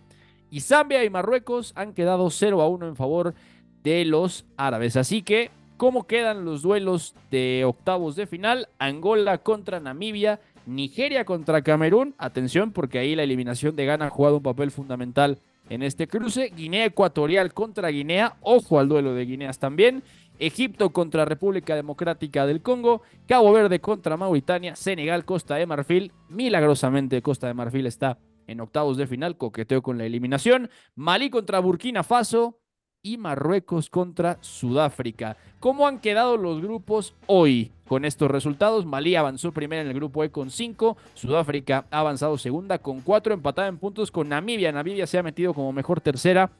[0.50, 3.34] Y Zambia y Marruecos han quedado 0 a 1 en favor
[3.82, 4.94] de los árabes.
[4.98, 8.68] Así que ¿Cómo quedan los duelos de octavos de final?
[8.80, 12.16] Angola contra Namibia, Nigeria contra Camerún.
[12.18, 15.38] Atención porque ahí la eliminación de Ghana ha jugado un papel fundamental
[15.70, 16.52] en este cruce.
[16.56, 18.38] Guinea Ecuatorial contra Guinea.
[18.40, 20.02] Ojo al duelo de Guineas también.
[20.40, 26.10] Egipto contra República Democrática del Congo, Cabo Verde contra Mauritania, Senegal, Costa de Marfil.
[26.28, 30.70] Milagrosamente Costa de Marfil está en octavos de final, coqueteo con la eliminación.
[30.96, 32.58] Malí contra Burkina Faso,
[33.02, 35.36] y Marruecos contra Sudáfrica.
[35.60, 38.86] ¿Cómo han quedado los grupos hoy con estos resultados?
[38.86, 43.34] Malí avanzó primero en el grupo E con 5, Sudáfrica ha avanzado segunda con 4,
[43.34, 44.72] empatada en puntos con Namibia.
[44.72, 46.50] Namibia se ha metido como mejor tercera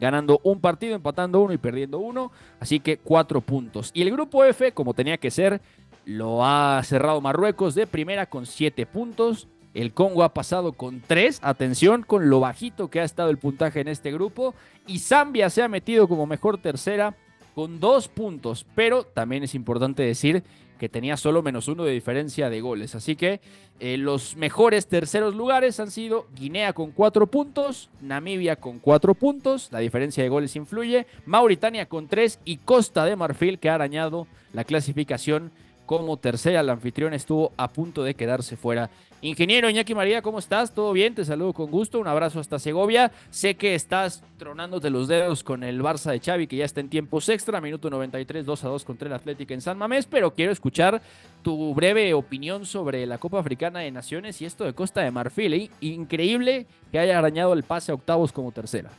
[0.00, 3.92] ganando un partido, empatando uno y perdiendo uno, así que cuatro puntos.
[3.94, 5.60] Y el grupo F, como tenía que ser,
[6.04, 9.46] lo ha cerrado Marruecos de primera con siete puntos.
[9.74, 11.38] El Congo ha pasado con tres.
[11.42, 14.54] Atención con lo bajito que ha estado el puntaje en este grupo.
[14.86, 17.16] Y Zambia se ha metido como mejor tercera
[17.54, 18.66] con dos puntos.
[18.74, 20.42] Pero también es importante decir
[20.82, 22.96] que tenía solo menos uno de diferencia de goles.
[22.96, 23.40] Así que
[23.78, 29.68] eh, los mejores terceros lugares han sido Guinea con cuatro puntos, Namibia con cuatro puntos,
[29.70, 34.26] la diferencia de goles influye, Mauritania con tres y Costa de Marfil que ha arañado
[34.52, 35.52] la clasificación
[35.86, 36.60] como tercera.
[36.60, 38.90] El anfitrión estuvo a punto de quedarse fuera
[39.24, 40.74] Ingeniero Iñaki María, ¿cómo estás?
[40.74, 41.14] ¿Todo bien?
[41.14, 42.00] Te saludo con gusto.
[42.00, 43.12] Un abrazo hasta Segovia.
[43.30, 46.88] Sé que estás tronándote los dedos con el Barça de Xavi, que ya está en
[46.88, 50.50] tiempos extra, minuto 93, 2 a 2 contra el Atlético en San Mamés, pero quiero
[50.50, 51.00] escuchar
[51.42, 55.54] tu breve opinión sobre la Copa Africana de Naciones y esto de Costa de Marfil.
[55.54, 55.70] ¿eh?
[55.80, 58.90] Increíble que haya arañado el pase a octavos como tercera.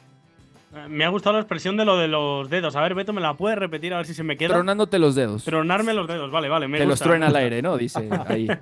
[0.90, 2.76] Me ha gustado la expresión de lo de los dedos.
[2.76, 4.56] A ver, Beto, ¿me la puedes repetir a ver si se me queda?
[4.56, 5.44] Tronándote los dedos.
[5.44, 6.68] Tronarme los dedos, vale, vale.
[6.68, 7.78] Me Te los truena al aire, ¿no?
[7.78, 8.48] Dice ahí.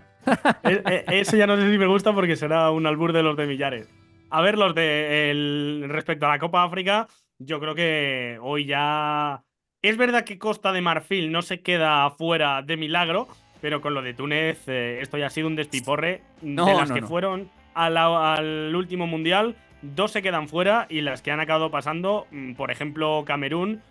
[0.63, 3.35] E, e, eso ya no sé si me gusta porque será un albur de los
[3.35, 3.89] de millares.
[4.29, 7.07] A ver, los de respecto a la Copa África,
[7.39, 9.43] yo creo que hoy ya.
[9.81, 13.27] Es verdad que Costa de Marfil no se queda fuera de milagro,
[13.61, 16.91] pero con lo de Túnez, eh, esto ya ha sido un despiporre no, de las
[16.91, 22.27] que fueron al último mundial dos se quedan fuera y las que han acabado pasando,
[22.31, 23.81] mm, por ejemplo, Camerún,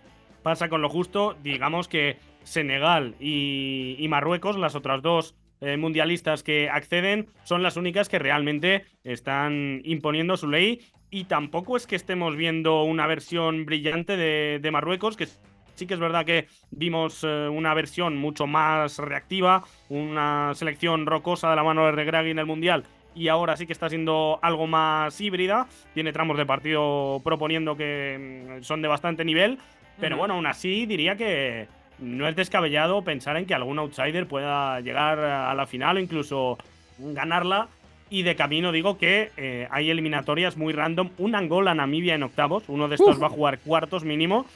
[0.43, 1.37] pasa con lo justo.
[1.43, 8.09] Digamos que Senegal y, Marruecos, las otras dos eh, mundialistas que acceden, son las únicas
[8.09, 10.81] que realmente están imponiendo su ley.
[11.11, 15.27] Y tampoco es que estemos viendo una versión brillante de, Marruecos, que
[15.75, 21.51] sí que es verdad que vimos eh, una versión mucho más reactiva, una selección rocosa
[21.51, 24.67] de la mano de Regragui en el Mundial y ahora sí que está siendo algo
[24.67, 25.67] más híbrida.
[25.95, 29.59] Tiene tramos de partido proponiendo que mm, son de bastante nivel.
[29.99, 31.67] Pero bueno, aún así diría que
[31.99, 36.59] no es descabellado pensar en que algún outsider pueda llegar a la final o incluso
[36.99, 37.69] ganarla.
[38.09, 41.11] Y de camino digo que eh, hay eliminatorias muy random.
[41.19, 42.65] Un Angola-Namibia en octavos.
[42.69, 44.47] Uno de estos va a jugar cuartos mínimo.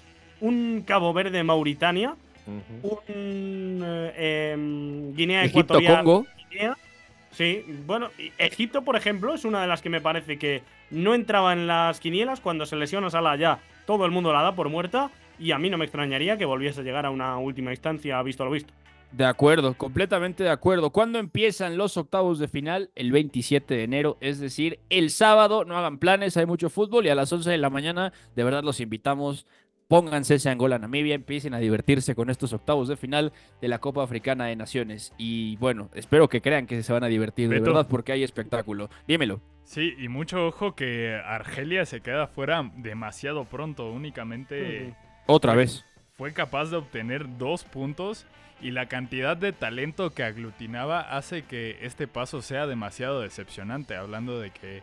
[0.40, 2.14] Un Cabo Verde-Mauritania.
[2.82, 6.04] Un eh, em, Guinea Ecuatorial.
[6.04, 6.26] Congo.
[7.34, 11.52] Sí, bueno, Egipto, por ejemplo, es una de las que me parece que no entraba
[11.52, 12.40] en las quinielas.
[12.40, 15.10] Cuando se lesiona Sala ya, todo el mundo la da por muerta.
[15.38, 18.44] Y a mí no me extrañaría que volviese a llegar a una última instancia, visto
[18.44, 18.72] lo visto.
[19.10, 20.90] De acuerdo, completamente de acuerdo.
[20.90, 22.90] ¿Cuándo empiezan los octavos de final?
[22.96, 25.64] El 27 de enero, es decir, el sábado.
[25.64, 28.64] No hagan planes, hay mucho fútbol y a las 11 de la mañana, de verdad
[28.64, 29.46] los invitamos.
[29.94, 34.02] Pónganse ese Angola Namibia, empiecen a divertirse con estos octavos de final de la Copa
[34.02, 35.12] Africana de Naciones.
[35.18, 38.90] Y bueno, espero que crean que se van a divertir, de verdad, porque hay espectáculo.
[39.06, 39.40] Dímelo.
[39.62, 44.96] Sí, y mucho ojo que Argelia se queda fuera demasiado pronto, únicamente.
[45.26, 45.84] Otra vez.
[46.16, 48.26] Fue capaz de obtener dos puntos
[48.60, 54.40] y la cantidad de talento que aglutinaba hace que este paso sea demasiado decepcionante, hablando
[54.40, 54.82] de que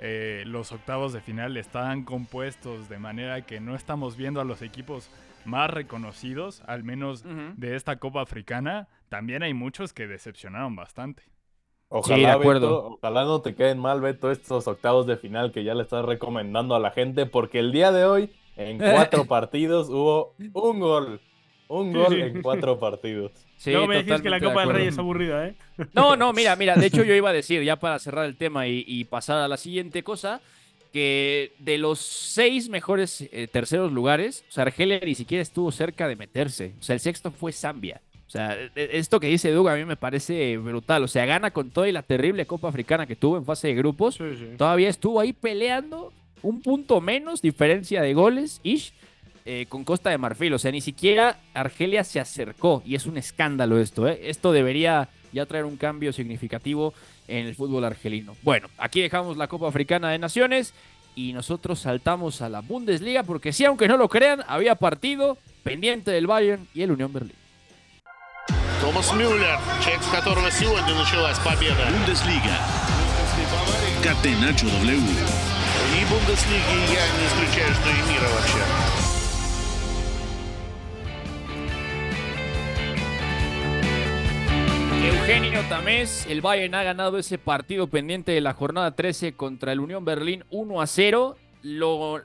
[0.00, 4.62] eh, los octavos de final estaban compuestos de manera que no estamos viendo a los
[4.62, 5.10] equipos
[5.44, 7.24] más reconocidos, al menos
[7.56, 11.22] de esta Copa Africana, también hay muchos que decepcionaron bastante.
[11.88, 12.98] Ojalá, sí, de acuerdo.
[13.02, 16.74] ojalá no te queden mal, Beto, estos octavos de final que ya le estás recomendando
[16.74, 21.20] a la gente, porque el día de hoy, en cuatro partidos, hubo un gol.
[21.70, 23.32] Un gol en cuatro partidos.
[23.60, 25.54] Sí, no me decís que la Copa del Rey es aburrida, ¿eh?
[25.92, 28.66] No, no, mira, mira, de hecho yo iba a decir, ya para cerrar el tema
[28.66, 30.40] y, pasar a la siguiente cosa,
[30.94, 36.08] que de los seis mejores eh, terceros lugares, o sea, Argelia ni siquiera estuvo cerca
[36.08, 36.72] de meterse.
[36.80, 38.00] O sea, el sexto fue Zambia.
[38.26, 41.04] O sea, e, esto que dice Doug a mí me parece brutal.
[41.04, 43.74] O sea, gana con toda y la terrible Copa Africana que tuvo en fase de
[43.74, 44.18] grupos.
[44.56, 48.94] Todavía estuvo ahí peleando un punto menos, diferencia de goles, ish,
[49.45, 50.53] eh, con Costa de Marfil.
[50.53, 52.81] O sea, ni siquiera Argelia se acercó.
[52.85, 54.07] Y es un escándalo esto.
[54.07, 54.19] ¿eh?
[54.23, 56.93] Esto debería ya traer un cambio significativo
[57.27, 58.35] en el fútbol argelino.
[58.41, 60.73] Bueno, aquí dejamos la Copa Africana de Naciones
[61.15, 66.11] y nosotros saltamos a la Bundesliga porque sí, aunque no lo crean, había partido pendiente
[66.11, 67.35] del Bayern y el Unión Berlín.
[68.81, 71.89] Thomas Müller, check которого сегодня началась победа.
[71.89, 72.59] Bundesliga.
[74.03, 75.01] Catenacho W.
[75.95, 79.08] И Бундеслиги я не исключаю, что и мира вообще.
[85.02, 89.80] Eugenio Tamés, el Bayern ha ganado ese partido pendiente de la jornada 13 contra el
[89.80, 91.36] Unión Berlín 1 a 0.
[91.62, 92.20] Lo...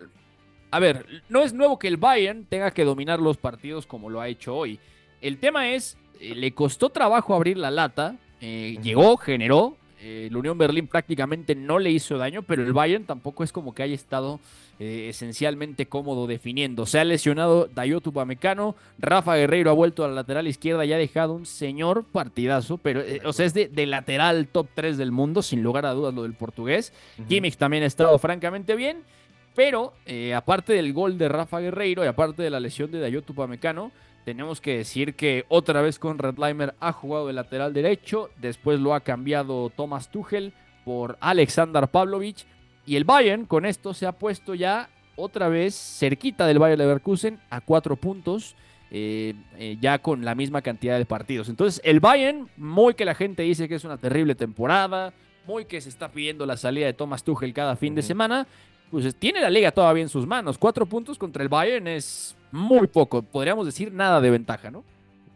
[0.72, 4.20] A ver, no es nuevo que el Bayern tenga que dominar los partidos como lo
[4.20, 4.80] ha hecho hoy.
[5.22, 10.38] El tema es, eh, le costó trabajo abrir la lata, eh, llegó, generó, eh, el
[10.38, 13.96] Unión Berlín prácticamente no le hizo daño, pero el Bayern tampoco es como que haya
[13.96, 14.39] estado
[14.78, 16.86] eh, esencialmente cómodo definiendo.
[16.86, 20.98] Se ha lesionado Dayotu Pamecano, Rafa Guerreiro ha vuelto a la lateral izquierda y ha
[20.98, 25.41] dejado un señor partidazo, pero eh, o sea, es de, lateral top 3 del mundo,
[25.41, 26.94] sin lugar a dudas lo del portugués.
[27.28, 28.98] Kimmich también ha estado francamente bien,
[29.56, 33.34] pero eh, aparte del gol de Rafa Guerreiro y aparte de la lesión de Dayotu
[33.34, 33.94] Pamecano,
[34.26, 38.96] tenemos que decir que otra vez con Redlimer ha jugado de lateral derecho, después lo
[38.96, 40.52] ha cambiado Thomas Tuchel
[40.84, 42.46] por Alexander Pavlovich
[42.88, 47.40] y el Bayern con esto se ha puesto ya otra vez cerquita del Bayern Leverkusen
[47.50, 48.56] a cuatro puntos.
[48.92, 51.50] Eh, eh, ya con la misma cantidad de partidos.
[51.50, 55.12] Entonces, el Bayern, muy que la gente dice que es una terrible temporada,
[55.48, 58.48] muy que se está pidiendo la salida de Thomas Tuchel cada fin de semana,
[58.92, 60.58] pues tiene la liga todavía en sus manos.
[60.60, 64.84] Cuatro puntos contra el Bayern es muy poco, podríamos decir nada de ventaja, ¿no?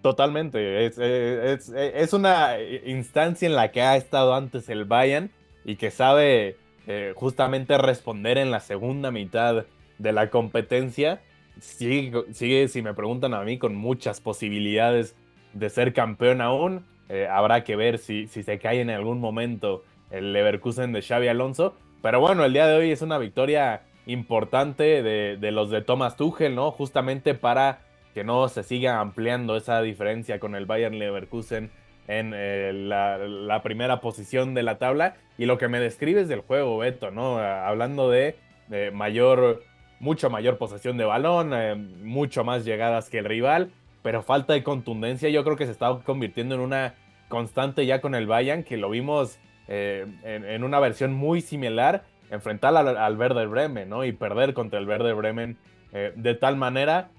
[0.02, 5.30] Totalmente, es, es, es una instancia en la que ha estado antes el Bayern
[5.66, 6.56] y que sabe
[6.88, 9.66] eh, justamente responder en la segunda mitad
[10.00, 11.22] de la competencia.
[11.60, 15.16] Sigue, sigue, si me preguntan a mí, con muchas posibilidades
[15.54, 16.86] de ser campeón aún.
[17.10, 21.28] Eh, habrá que ver si, si se cae en algún momento el Leverkusen de Xavi
[21.28, 21.76] Alonso.
[22.02, 26.56] Pero bueno, el día de hoy es una victoria importante de, los de Thomas Tuchel,
[26.56, 26.72] ¿no?
[26.72, 27.80] Justamente para
[28.14, 31.72] que no se siga ampliando esa diferencia con el Bayern Leverkusen
[32.08, 35.16] en eh, la, primera posición de la tabla.
[35.38, 37.38] Y lo que me describes del juego, Beto, ¿no?
[37.38, 38.36] Hablando de,
[38.94, 39.64] mayor,
[40.00, 44.64] mucho mayor posesión de balón, eh, mucho más llegadas que el rival, pero falta de
[44.64, 45.30] contundencia.
[45.30, 46.96] Yo creo que se está convirtiendo en una
[47.28, 49.40] constante ya con el Bayern, que lo vimos
[49.72, 54.06] eh, en, una versión muy similar, enfrentar al, al Werder Bremen, ¿no?
[54.06, 55.58] Y perder contra el Werder Bremen
[55.92, 57.10] de tal manera,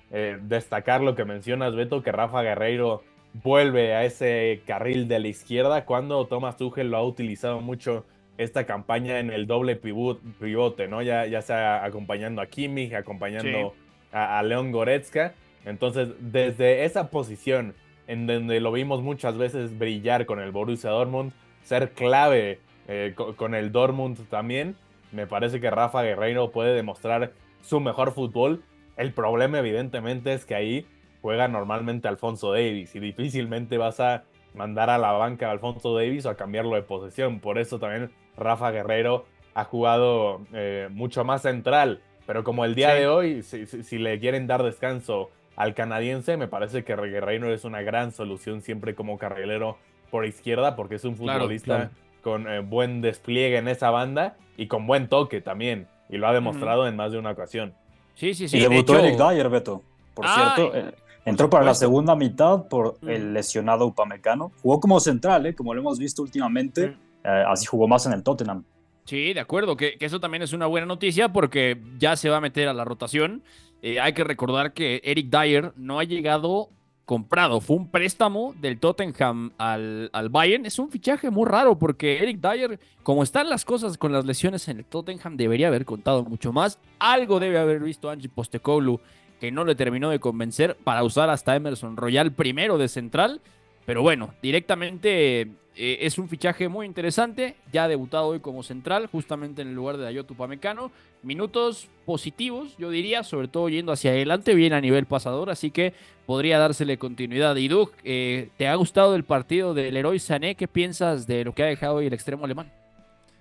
[0.42, 3.02] destacar lo que mencionas, Beto, que Rafa Guerreiro
[3.32, 8.04] vuelve a ese carril de la izquierda cuando Thomas Tuchel lo ha utilizado mucho
[8.38, 11.02] esta campaña en el doble pivote, ¿no?
[11.02, 13.74] Ya, ya sea acompañando a Kimmich, acompañando
[14.12, 15.34] a, León Goretzka.
[15.66, 17.74] Entonces, desde esa posición
[18.06, 21.32] en donde lo vimos muchas veces brillar con el Borussia Dortmund,
[21.62, 24.74] ser clave eh, con el Dortmund también,
[25.12, 27.32] me parece que Rafa Guerreiro puede demostrar
[27.62, 28.62] su mejor fútbol.
[28.96, 30.86] El problema evidentemente es que ahí
[31.22, 36.26] juega normalmente Alfonso Davis y difícilmente vas a mandar a la banca a Alfonso Davis
[36.26, 37.40] o a cambiarlo de posición.
[37.40, 42.00] Por eso también Rafa Guerrero ha jugado eh, mucho más central.
[42.26, 46.84] Pero como el día de hoy, si, le quieren dar descanso al canadiense, me parece
[46.84, 49.78] que Guerreiro es una gran solución siempre como carrilero
[50.10, 51.90] por izquierda, porque es un futbolista
[52.22, 55.88] con eh, buen despliegue en esa banda y con buen toque también.
[56.10, 57.72] Y lo ha demostrado en más de una ocasión.
[58.14, 58.58] Sí, sí, sí.
[58.58, 59.82] Y debutó Eric Dyer, Beto.
[60.12, 60.92] Por cierto, eh,
[61.24, 64.52] entró para la segunda mitad por el lesionado Upamecano.
[64.60, 65.54] Jugó como central, ¿eh?
[65.54, 66.94] como lo hemos visto últimamente.
[67.24, 68.62] Eh, así jugó más en el Tottenham.
[69.06, 72.40] Sí, de acuerdo, que, eso también es una buena noticia porque ya se va a
[72.42, 73.42] meter a la rotación.
[73.82, 76.68] hay que recordar que Eric Dyer no ha llegado
[77.10, 77.60] comprado.
[77.60, 80.64] Fue un préstamo del Tottenham al, al, Bayern.
[80.64, 84.68] Es un fichaje muy raro porque Eric Dyer, como están las cosas con las lesiones
[84.68, 86.78] en el Tottenham, debería haber contado mucho más.
[87.00, 89.00] Algo debe haber visto Angie Postecoglou
[89.40, 93.40] que no le terminó de convencer para usar hasta Emerson Royal primero de central.
[93.86, 95.48] Pero bueno, directamente
[95.82, 97.56] eh, es un fichaje muy interesante.
[97.72, 100.92] Ya ha debutado hoy como central, justamente en el lugar de Ayotu Pamecano.
[101.22, 105.94] Minutos positivos, yo diría, sobre todo yendo hacia adelante, bien a nivel pasador, así que
[106.26, 107.56] podría dársele continuidad.
[107.56, 110.54] Y Doug, eh, ¿te ha gustado el partido del héroe Sané?
[110.54, 112.70] ¿Qué piensas de lo que ha dejado hoy el extremo alemán?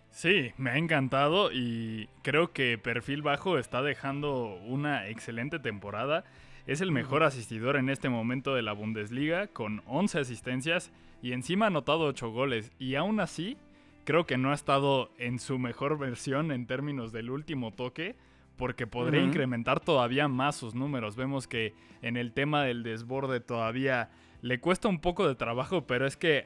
[0.10, 6.24] Sí, me ha encantado y creo que Perfil Bajo está dejando una excelente temporada.
[6.68, 11.66] Es el mejor asistidor en este momento de la Bundesliga con 11 asistencias y encima
[11.66, 12.72] ha anotado 8 goles.
[12.80, 13.58] Y aún así,
[14.06, 18.16] creo que no ha estado en su mejor versión en términos del último toque
[18.58, 21.16] porque podría incrementar todavía más sus números.
[21.16, 24.10] Vemos que en el tema del desborde todavía
[24.42, 26.46] le cuesta un poco de trabajo, pero es que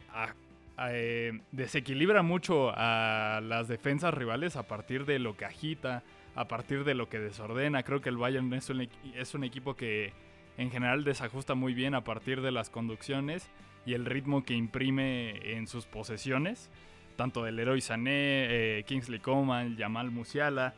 [0.90, 6.04] eh, desequilibra mucho a las defensas rivales a partir de lo que agita,
[6.36, 7.82] a partir de lo que desordena.
[7.82, 10.14] Creo que el Bayern es un, es un equipo que
[10.58, 13.50] en general desajusta muy bien a partir de las conducciones
[13.86, 16.70] y el ritmo que imprime en sus posesiones,
[17.16, 20.74] tanto del héroe Sané, eh, Kingsley Coman, Jamal Musiala.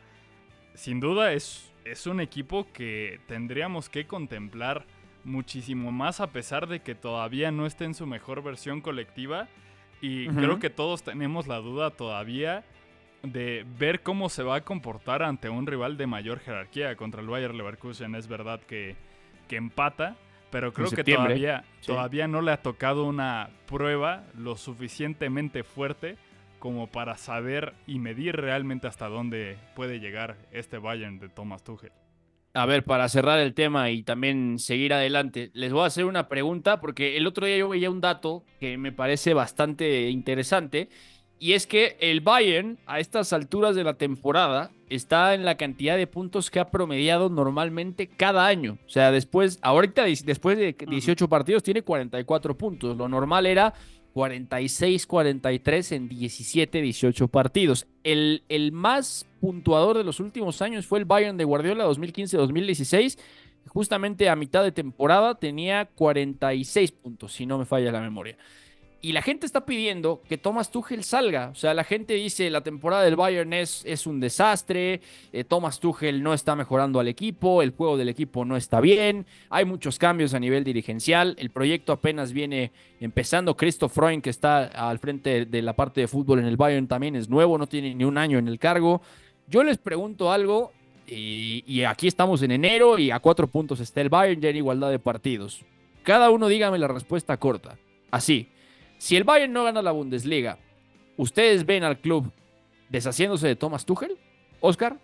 [0.74, 4.84] Sin duda es, es un equipo que tendríamos que contemplar
[5.24, 9.48] muchísimo más a pesar de que todavía no esté en su mejor versión colectiva
[10.00, 12.64] y creo que todos tenemos la duda todavía
[13.22, 16.94] de ver cómo se va a comportar ante un rival de mayor jerarquía.
[16.96, 18.94] Contra el Bayer Leverkusen es verdad que,
[19.48, 20.16] que empata,
[20.50, 26.16] pero creo que todavía, todavía no le ha tocado una prueba lo suficientemente fuerte
[26.58, 31.92] como para saber y medir realmente hasta dónde puede llegar este Bayern de Thomas Tuchel.
[32.54, 36.26] A ver, para cerrar el tema y también seguir adelante, les voy a hacer una
[36.26, 40.88] pregunta porque el otro día yo veía un dato que me parece bastante interesante
[41.38, 45.96] y es que el Bayern a estas alturas de la temporada está en la cantidad
[45.96, 48.78] de puntos que ha promediado normalmente cada año.
[48.86, 52.96] O sea, después, ahorita después de 18 partidos tiene 44 puntos.
[52.96, 53.74] Lo normal era
[54.14, 57.86] 46-43 en 17-18 partidos.
[58.02, 63.18] El, el más puntuador de los últimos años fue el Bayern de Guardiola 2015-2016.
[63.68, 68.38] Justamente a mitad de temporada tenía 46 puntos, si no me falla la memoria.
[69.02, 71.50] Y la gente está pidiendo que Thomas Tuchel salga.
[71.50, 75.00] O sea, la gente dice la temporada del Bayern es, es un desastre.
[75.32, 77.62] Eh, Thomas Tuchel no está mejorando al equipo.
[77.62, 79.26] El juego del equipo no está bien.
[79.50, 81.36] Hay muchos cambios a nivel dirigencial.
[81.38, 83.56] El proyecto apenas viene empezando.
[83.56, 87.16] Christoph Freund, que está al frente de la parte de fútbol en el Bayern, también
[87.16, 87.58] es nuevo.
[87.58, 89.02] No tiene ni un año en el cargo.
[89.46, 90.72] Yo les pregunto algo.
[91.06, 94.56] Y, y aquí estamos en enero y a cuatro puntos está el Bayern ya en
[94.56, 95.64] igualdad de partidos.
[96.02, 97.78] Cada uno dígame la respuesta corta.
[98.10, 98.48] Así.
[98.98, 100.58] Si el Bayern no gana la Bundesliga,
[101.16, 102.32] ¿ustedes ven al club
[102.88, 104.16] deshaciéndose de Thomas Tuchel?
[104.60, 104.96] Oscar.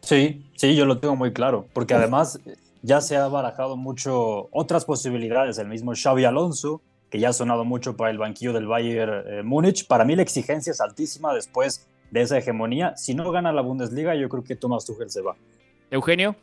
[0.00, 2.38] Sí, sí, yo lo tengo muy claro, porque además
[2.82, 7.64] ya se ha barajado mucho otras posibilidades, el mismo Xavi Alonso, que ya ha sonado
[7.64, 9.86] mucho para el banquillo del Bayern eh, Múnich.
[9.86, 12.96] Para mí la exigencia es altísima después de esa hegemonía.
[12.96, 15.36] Si no gana la Bundesliga, yo creo que Thomas Tuchel se va.
[15.90, 16.36] Eugenio.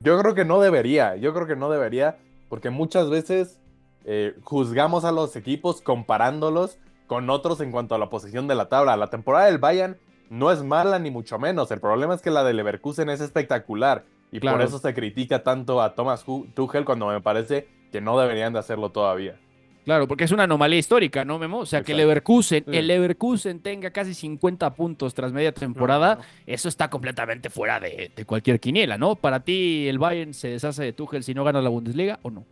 [0.00, 2.16] Yo creo que no debería, yo creo que no debería,
[2.48, 3.59] porque muchas veces
[4.04, 8.68] eh, juzgamos a los equipos comparándolos con otros en cuanto a la posición de la
[8.68, 8.96] tabla.
[8.96, 9.96] La temporada del Bayern
[10.30, 11.70] no es mala ni mucho menos.
[11.70, 15.82] El problema es que la de Leverkusen es espectacular y por eso se critica tanto
[15.82, 16.24] a Thomas
[16.54, 19.38] Tuchel cuando me parece que no deberían de hacerlo todavía.
[19.84, 21.58] Claro, porque es una anomalía histórica, ¿no, Memo?
[21.58, 26.68] O sea, que el Leverkusen, el Leverkusen tenga casi 50 puntos tras media temporada, eso
[26.68, 29.16] está completamente fuera de, cualquier quiniela, ¿no?
[29.16, 32.44] Para ti, ¿el Bayern se deshace de Tuchel si no gana la Bundesliga o no?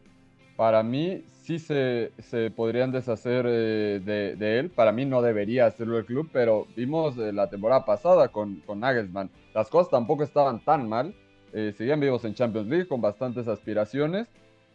[0.57, 4.01] Para mí, sí se, se podrían deshacer eh,
[4.39, 4.71] de, él.
[4.71, 8.81] Para mí no debería hacerlo el club, pero vimos eh, la temporada pasada con, con
[8.81, 9.31] Nagelsmann.
[9.55, 11.15] Las cosas tampoco estaban tan mal.
[11.53, 14.29] Eh, seguían vivos en Champions League con bastantes aspiraciones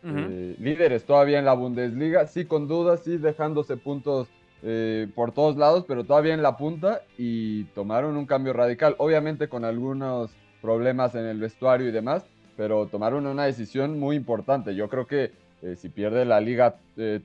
[0.06, 4.28] eh, líderes todavía en la Bundesliga, sí con dudas, sí dejándose puntos
[4.62, 9.48] eh, por todos lados, pero todavía en la punta y tomaron un cambio radical, obviamente
[9.48, 12.26] con algunos problemas en el vestuario y demás,
[12.58, 14.76] pero tomaron una decisión muy importante.
[14.76, 15.32] Yo creo que
[15.64, 16.76] eh, si pierde la liga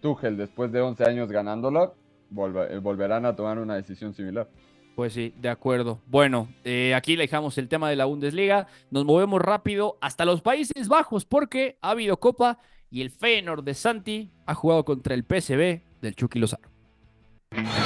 [0.01, 1.93] Tuchel después de 11 años ganándola,
[2.31, 4.49] volverán a tomar una decisión similar.
[4.95, 6.01] Pues sí, de acuerdo.
[6.07, 6.49] Bueno,
[6.95, 8.67] aquí le dejamos el tema de la Bundesliga.
[8.91, 12.59] Nos movemos rápido hasta los Países Bajos porque ha habido Copa
[12.91, 16.69] y el Feyenoord de Santi ha jugado contra el PSV del Chucky Lozano.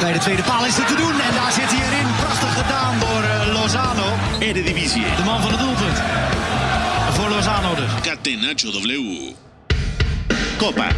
[0.01, 2.15] Bij de tweede paal is het te doen en daar zit hij erin.
[2.17, 4.07] Prachtig gedaan door Lozano.
[4.41, 5.03] Eredivisie.
[5.17, 5.99] De man van het doelpunt.
[7.17, 8.01] Voor Lozano dus.
[8.01, 9.52] Catenaccio W.
[10.63, 10.91] Copa.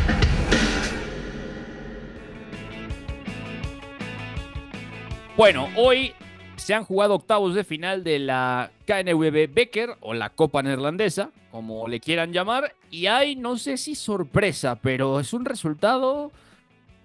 [5.38, 6.12] Bueno, hoy
[6.56, 11.88] se han jugado octavos de final de la KNVB Becker o la Copa Neerlandesa, como
[11.88, 16.30] le quieran llamar, y hay, no sé si sorpresa, pero es un resultado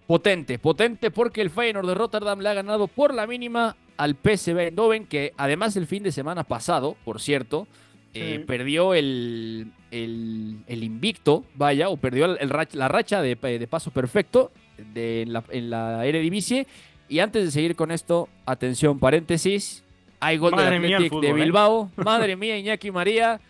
[0.06, 4.60] potente, potente porque el Feyenoord de Rotterdam le ha ganado por la mínima al PSV
[4.60, 7.70] Eindhoven, que además el fin de semana pasado, por cierto,
[8.14, 13.36] eh, perdió el, el, invicto, vaya, o perdió la racha de,
[13.70, 14.52] paso perfecto
[14.94, 16.68] de, en, la, en la Eredivisie
[17.10, 19.84] y antes de seguir con esto, atención, paréntesis.
[20.20, 21.34] Hay gol del Athletic de ¿eh?
[21.34, 21.92] Bilbao.
[21.96, 23.42] Madre mía, Iñaki María.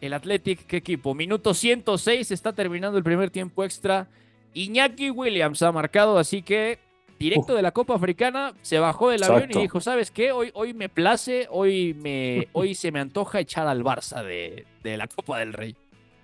[0.00, 1.14] El Athletic, qué equipo.
[1.14, 4.08] Minuto 106, está terminando el primer tiempo extra.
[4.54, 6.80] Iñaki Williams ha marcado, así que
[7.18, 10.32] directo de la Copa Africana, se bajó del avión y dijo, ¿sabes qué?
[10.32, 14.96] Hoy, hoy me place, hoy, me, hoy se me antoja echar al Barça de, de
[14.96, 15.74] la Copa del Rey.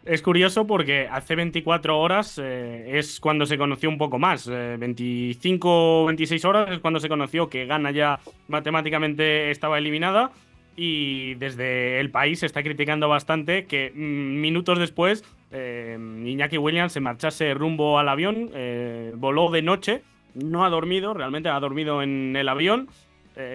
[0.04, 4.48] Es curioso porque hace 24 horas eh, es cuando se conoció un poco más.
[4.48, 8.18] 25 o 26 horas es cuando se conoció que Gana ya
[8.48, 10.32] matemáticamente estaba eliminada.
[10.74, 15.22] Y desde el país se está criticando bastante que mm, minutos después
[15.52, 20.02] eh, Iñaki Williams se marchase rumbo al avión, eh, voló de noche,
[20.34, 22.88] no ha dormido, realmente ha dormido en el avión.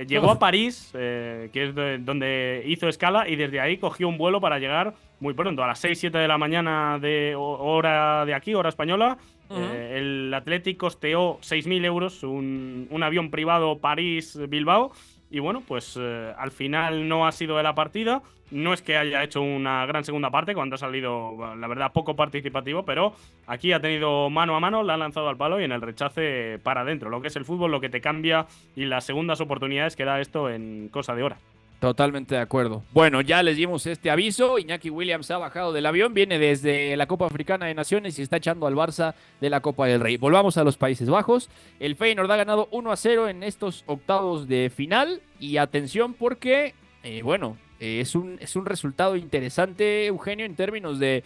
[0.08, 1.76] llegó a París, que es
[2.06, 5.80] donde hizo escala, y desde ahí cogió un vuelo para llegar muy pronto, a las
[5.80, 9.18] 6, 7 de la mañana de hora de aquí, hora española.
[9.50, 14.92] Eh, el Athletic costeó 6.000 euros, un, avión privado París-Bilbao.
[15.30, 18.22] Y bueno, pues eh, al final no ha sido de la partida.
[18.50, 22.16] No es que haya hecho una gran segunda parte, cuando ha salido, la verdad, poco
[22.16, 23.14] participativo, pero
[23.46, 26.58] aquí ha tenido mano a mano, la ha lanzado al palo y en el rechace
[26.64, 27.10] para adentro.
[27.10, 30.22] Lo que es el fútbol, lo que te cambia y las segundas oportunidades que da
[30.22, 31.38] esto en cosa de hora.
[31.80, 32.84] Totalmente de acuerdo.
[32.92, 34.58] Bueno, ya les dimos este aviso.
[34.58, 38.38] Iñaki Williams ha bajado del avión, viene desde la Copa Africana de Naciones y está
[38.38, 40.18] echando al Barça de la Copa del Rey.
[40.18, 41.52] Volvamos a los Países Bajos.
[41.80, 45.22] El Feyenoord ha ganado 1 a 0 en estos octavos de final.
[45.40, 46.74] Y atención porque,
[47.04, 51.24] eh, bueno, eh, es, un, es un resultado interesante, Eugenio, en términos de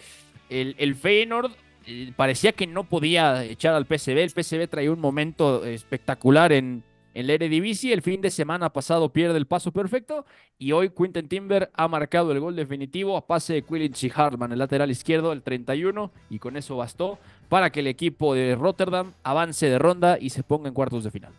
[0.50, 1.52] el, el Feyenoord.
[1.88, 4.18] Eh, parecía que no podía echar al PSV.
[4.18, 6.84] El PSV traía un momento espectacular en,
[7.14, 10.26] en la Eredivisie, el fin de semana pasado pierde el paso perfecto
[10.58, 14.52] y hoy Quinten Timber ha marcado el gol definitivo a pase de Quillinch y Hartman,
[14.54, 19.14] el lateral izquierdo, el 31, y con eso bastó para que el equipo de Rotterdam
[19.24, 21.34] avance de ronda y se ponga en cuartos de final.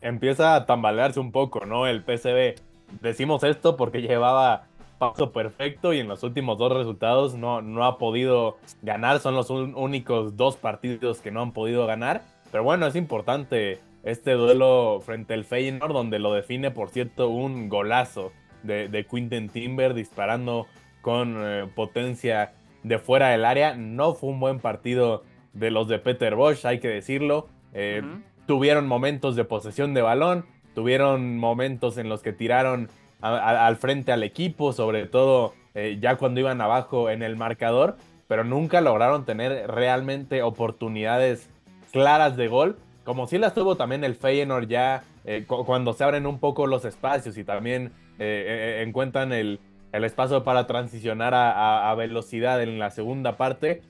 [0.00, 1.86] Empieza a tambalearse un poco, ¿no?
[1.86, 2.60] El PSV.
[3.00, 4.64] Decimos esto porque llevaba
[4.98, 9.20] paso perfecto y en los últimos dos resultados no, no ha podido ganar.
[9.20, 12.22] Son los únicos dos partidos que no han podido ganar.
[12.50, 17.68] Pero bueno, es importante este duelo frente al Feyenoord, donde lo define, por cierto, un
[17.68, 18.32] golazo
[18.62, 20.66] de, de Quinten Timber disparando
[21.02, 23.74] con eh, potencia de fuera del área.
[23.74, 27.48] No fue un buen partido de los de Peter Bosch, hay que decirlo.
[27.74, 28.02] Eh,
[28.46, 32.88] tuvieron momentos de posesión de balón, tuvieron momentos en los que tiraron
[33.20, 37.96] al frente al equipo, sobre todo eh, ya cuando iban abajo en el marcador,
[38.26, 41.48] pero nunca lograron tener realmente oportunidades
[41.92, 46.26] claras de gol como si las tuvo también el Feyenoord ya eh, cuando se abren
[46.26, 49.60] un poco los espacios y también eh, eh, encuentran el,
[49.92, 53.82] espacio para transicionar a, velocidad en la segunda parte.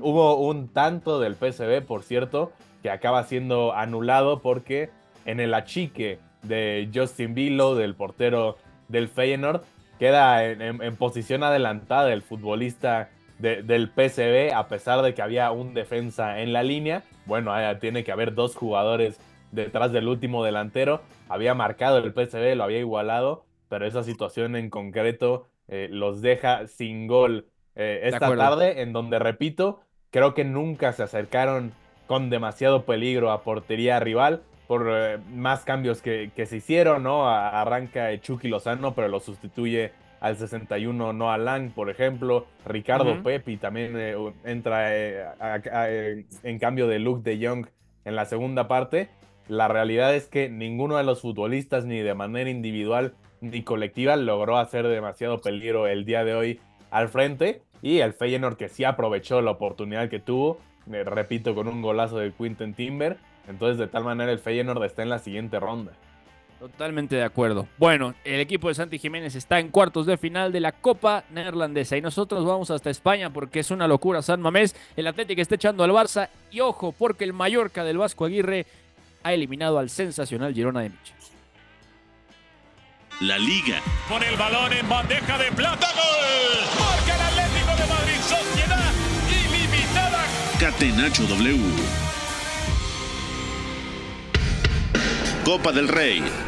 [0.00, 2.50] Hubo un tanto del PSV, por cierto,
[2.82, 4.90] que acaba siendo anulado porque
[5.26, 8.56] en el achique de Justin Vilo, del portero
[8.88, 9.62] del Feyenoord,
[10.00, 16.40] queda en, posición adelantada el futbolista del PCB, a pesar de que había un defensa
[16.40, 17.04] en la línea.
[17.26, 19.20] Bueno, tiene que haber dos jugadores
[19.52, 21.02] detrás del último delantero.
[21.28, 26.66] Había marcado el PCB, lo había igualado, pero esa situación en concreto eh, los deja
[26.66, 29.80] sin gol eh, esta tarde, en donde, repito,
[30.10, 31.72] creo que nunca se acercaron
[32.06, 37.28] con demasiado peligro a portería rival por eh, más cambios que, se hicieron, ¿no?
[37.28, 42.46] Arranca Chucky Lozano, pero lo sustituye al 61 Noah Lang, por ejemplo.
[42.66, 43.96] Ricardo Pepi también
[44.44, 47.66] entra en cambio de Luke de Jong
[48.04, 49.08] en la segunda parte.
[49.48, 54.58] La realidad es que ninguno de los futbolistas, ni de manera individual ni colectiva, logró
[54.58, 56.60] hacer demasiado peligro el día de hoy
[56.90, 57.62] al frente.
[57.80, 62.18] Y el Feyenoord que sí aprovechó la oportunidad que tuvo, me repito, con un golazo
[62.18, 63.18] de Quinten Timber.
[63.48, 65.92] Entonces, de tal manera, el Feyenoord está en la siguiente ronda.
[66.58, 67.68] Totalmente de acuerdo.
[67.78, 71.96] Bueno, el equipo de Santi Jiménez está en cuartos de final de la Copa Neerlandesa
[71.96, 74.74] y nosotros vamos hasta España porque es una locura San Mamés.
[74.96, 78.66] El Atlético está echando al Barça y ojo porque el Mallorca del Vasco Aguirre
[79.22, 81.16] ha eliminado al sensacional Girona de Michel.
[83.20, 83.80] La Liga.
[84.08, 85.88] Con el balón en bandeja de plata.
[85.92, 86.80] ¡Gol!
[86.80, 88.20] Marca el Atlético de Madrid.
[88.20, 88.92] Sociedad
[89.28, 90.24] ilimitada.
[90.60, 91.58] Catenacho W.
[95.44, 96.47] Copa del Rey.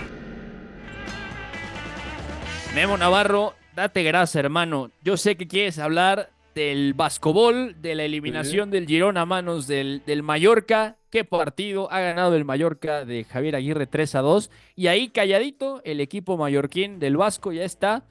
[2.75, 4.91] Memo Navarro, date grasa, hermano.
[5.03, 10.03] Yo sé que quieres hablar del Vascobol, de la eliminación del Girona a manos del,
[10.07, 14.51] del Mallorca qué partido ha ganado el Mallorca de Javier Aguirre 3 a 2.
[14.77, 18.05] Y ahí calladito, el equipo mallorquín del Vasco ya está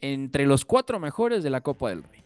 [0.00, 2.22] entre los cuatro mejores de la Copa del Rey.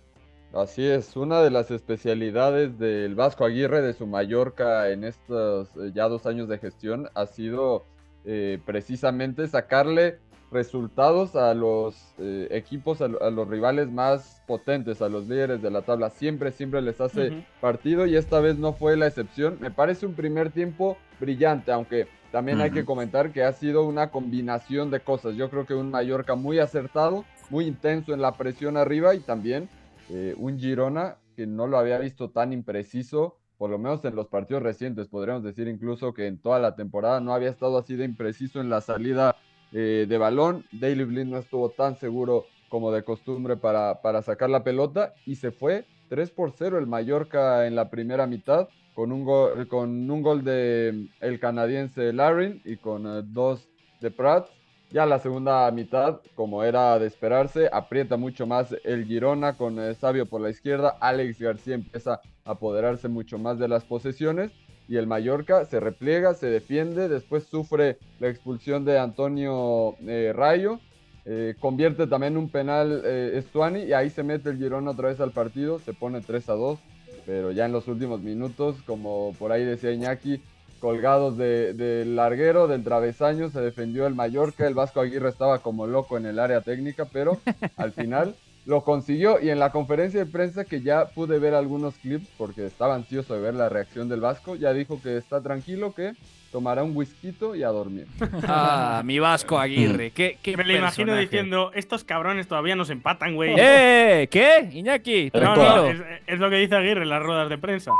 [0.52, 5.92] Así es, una de las especialidades del Vasco Aguirre de su Mallorca en estos eh,
[5.94, 7.84] ya dos años de gestión ha sido
[8.24, 10.18] eh, precisamente sacarle
[10.50, 15.82] resultados a los eh, equipos, a, los rivales más potentes, a los líderes de la
[15.82, 16.10] tabla.
[16.10, 19.58] Siempre, siempre les hace partido y esta vez no fue la excepción.
[19.60, 24.10] Me parece un primer tiempo brillante, aunque también hay que comentar que ha sido una
[24.10, 25.34] combinación de cosas.
[25.34, 29.68] Yo creo que un Mallorca muy acertado, muy intenso en la presión arriba y también
[30.10, 33.36] eh, un Girona que no lo había visto tan impreciso.
[33.58, 37.20] Por lo menos en los partidos recientes, podríamos decir incluso que en toda la temporada
[37.20, 39.34] no había estado así de impreciso en la salida
[39.72, 40.64] eh, de balón.
[40.72, 45.36] Daily Blind no estuvo tan seguro como de costumbre para, para sacar la pelota y
[45.36, 50.10] se fue 3 por 0 el Mallorca en la primera mitad con un gol, con
[50.10, 53.68] un gol de el canadiense Larin y con eh, dos
[54.00, 54.48] de Pratt.
[54.90, 59.94] Ya la segunda mitad, como era de esperarse, aprieta mucho más el Girona con eh,
[59.94, 60.96] Sabio por la izquierda.
[60.98, 62.14] Alex García empieza
[62.44, 64.50] a apoderarse mucho más de las posesiones
[64.88, 70.80] y el Mallorca se repliega, se defiende, después sufre la expulsión de Antonio eh, Rayo,
[71.26, 75.20] eh, convierte también un penal eh, Estuani y ahí se mete el Girona otra vez
[75.20, 76.78] al partido, se pone 3 a 2,
[77.26, 80.40] pero ya en los últimos minutos, como por ahí decía Iñaki,
[80.80, 85.86] colgados del de larguero, del travesaño, se defendió el Mallorca, el Vasco Aguirre estaba como
[85.86, 87.38] loco en el área técnica, pero
[87.76, 88.34] al final
[88.68, 92.66] lo consiguió y en la conferencia de prensa que ya pude ver algunos clips porque
[92.66, 96.12] estaba ansioso de ver la reacción del Vasco, ya dijo que está tranquilo, que
[96.52, 98.06] tomará un whisky y a dormir.
[98.46, 103.54] Ah, mi Vasco Aguirre, qué, Me lo imagino diciendo, estos cabrones todavía nos empatan, güey.
[103.58, 104.28] ¡Eh!
[104.30, 104.68] ¿Qué?
[104.70, 105.86] Iñaki, no, no,
[106.26, 107.92] es, lo que dice Aguirre en las ruedas de prensa.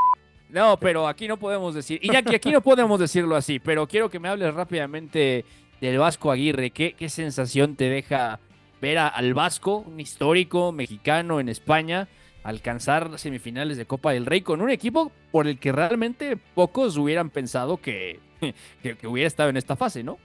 [0.51, 4.19] No, pero aquí no podemos decir, Iñaki, aquí no podemos decirlo así, pero quiero que
[4.19, 5.47] me hables rápidamente
[5.81, 8.39] del Vasco Aguirre, qué, qué sensación te deja
[8.81, 12.09] ver al Vasco, un histórico mexicano en España,
[12.43, 17.31] alcanzar semifinales de Copa del Rey con un equipo por el que realmente pocos hubieran
[17.31, 18.21] pensado que,
[18.83, 20.19] que, hubiera estado en esta fase, ¿no?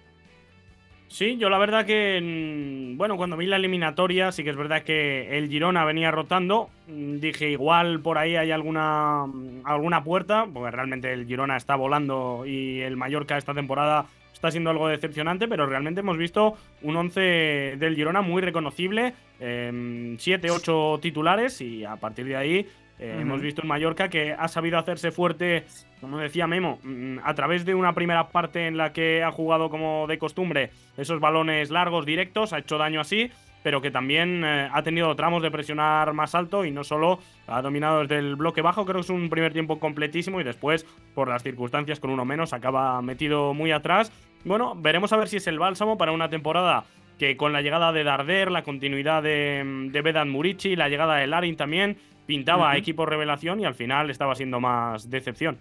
[1.07, 5.37] Sí, yo la verdad que, bueno, cuando vi la eliminatoria, sí que es verdad que
[5.37, 6.71] el Girona venía rotando.
[6.87, 11.75] Mm, dije, igual por ahí hay alguna, mm, alguna puerta, porque realmente el Girona está
[11.75, 14.07] volando y el Mallorca esta temporada
[14.43, 19.39] está siendo algo decepcionante, pero realmente hemos visto un 11 del Girona muy reconocible, 7,
[19.39, 22.67] eh, 8 titulares y a partir de ahí
[22.99, 25.63] eh, hemos visto un Mallorca que ha sabido hacerse fuerte,
[26.01, 29.69] como decía Memo, mm, a través de una primera parte en la que ha jugado
[29.69, 33.31] como de costumbre esos balones largos, directos, ha hecho daño así,
[33.63, 37.61] pero que también eh, ha tenido tramos de presionar más alto y no solo ha
[37.61, 40.85] dominado desde el bloque bajo, creo que es un primer tiempo completísimo y después,
[41.15, 44.11] por las circunstancias con uno menos, acaba metido muy atrás
[44.45, 46.85] bueno, veremos a ver si es el bálsamo para una temporada
[47.17, 51.27] que con la llegada de Darder, la continuidad de, de Vedan Murici, la llegada de
[51.27, 55.57] Larin también, pintaba equipo revelación y al final estaba siendo más decepción.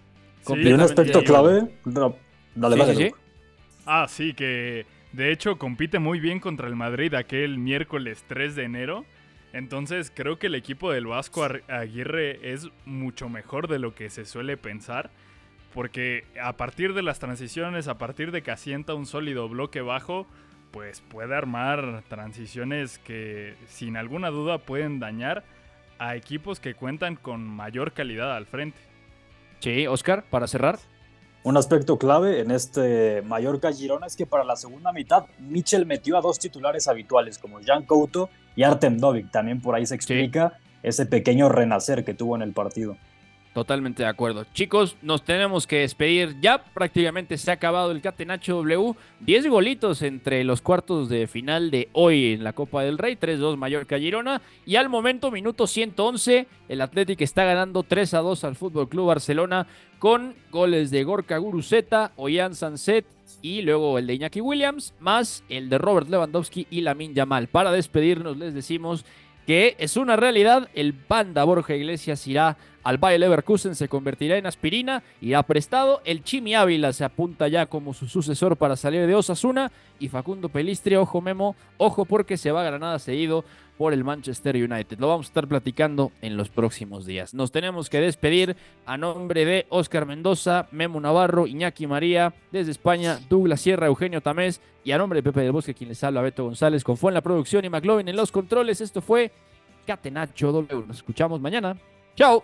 [0.49, 1.69] y un aspecto clave.
[2.55, 3.11] Dale, sí,
[3.85, 8.63] Ah, sí, que de hecho compite muy bien contra el Madrid aquel miércoles 3 de
[8.63, 9.05] enero.
[9.51, 14.25] Entonces creo que el equipo del Vasco Aguirre es mucho mejor de lo que se
[14.25, 15.11] suele pensar.
[15.73, 20.27] Porque a partir de las transiciones, a partir de que asienta un sólido bloque bajo,
[20.71, 25.43] pues puede armar transiciones que sin alguna duda pueden dañar
[25.99, 28.79] a equipos que cuentan con mayor calidad al frente.
[29.59, 30.79] Sí, Oscar, para cerrar.
[31.43, 36.17] Un aspecto clave en este Mallorca Girona es que para la segunda mitad Mitchell metió
[36.17, 39.29] a dos titulares habituales como Jan Couto y Artem Dovik.
[39.29, 42.97] También por ahí se explica ese pequeño renacer que tuvo en el partido.
[43.53, 44.45] Totalmente de acuerdo.
[44.53, 46.35] Chicos, nos tenemos que despedir.
[46.41, 48.95] Ya prácticamente se ha acabado el Catenacho W.
[49.19, 53.15] 10 golitos entre los cuartos de final de hoy en la Copa del Rey.
[53.15, 54.41] 3-2 Mallorca Girona.
[54.65, 59.67] Y al momento, minuto 111, el Atlético está ganando 3-2 al Fútbol Club Barcelona
[59.99, 63.05] con goles de Gorka Guruzeta, Oyan Sanset
[63.41, 67.47] y luego el de Iñaki Williams, más el de Robert Lewandowski y Lamin Yamal.
[67.47, 69.05] Para despedirnos, les decimos
[69.45, 70.69] que es una realidad.
[70.73, 76.01] El panda Borja Iglesias irá al Bayer Leverkusen, se convertirá en aspirina, irá prestado.
[76.05, 79.71] El Chimi Ávila se apunta ya como su sucesor para salir de Osasuna.
[79.99, 83.45] Y Facundo Pelistri, ojo Memo, ojo porque se va a Granada seguido
[83.77, 84.99] por el Manchester United.
[84.99, 87.33] Lo vamos a estar platicando en los próximos días.
[87.33, 88.55] Nos tenemos que despedir
[88.85, 94.61] a nombre de Oscar Mendoza, Memo Navarro, Iñaki María, desde España, Douglas Sierra, Eugenio Tamés
[94.83, 97.15] y a nombre de Pepe del Bosque, quien les habla, Beto González, con Fue en
[97.15, 98.81] la producción y McLovin en los controles.
[98.81, 99.31] Esto fue
[99.87, 100.87] Catenacho W.
[100.87, 101.75] Nos escuchamos mañana.
[102.15, 102.43] Chao.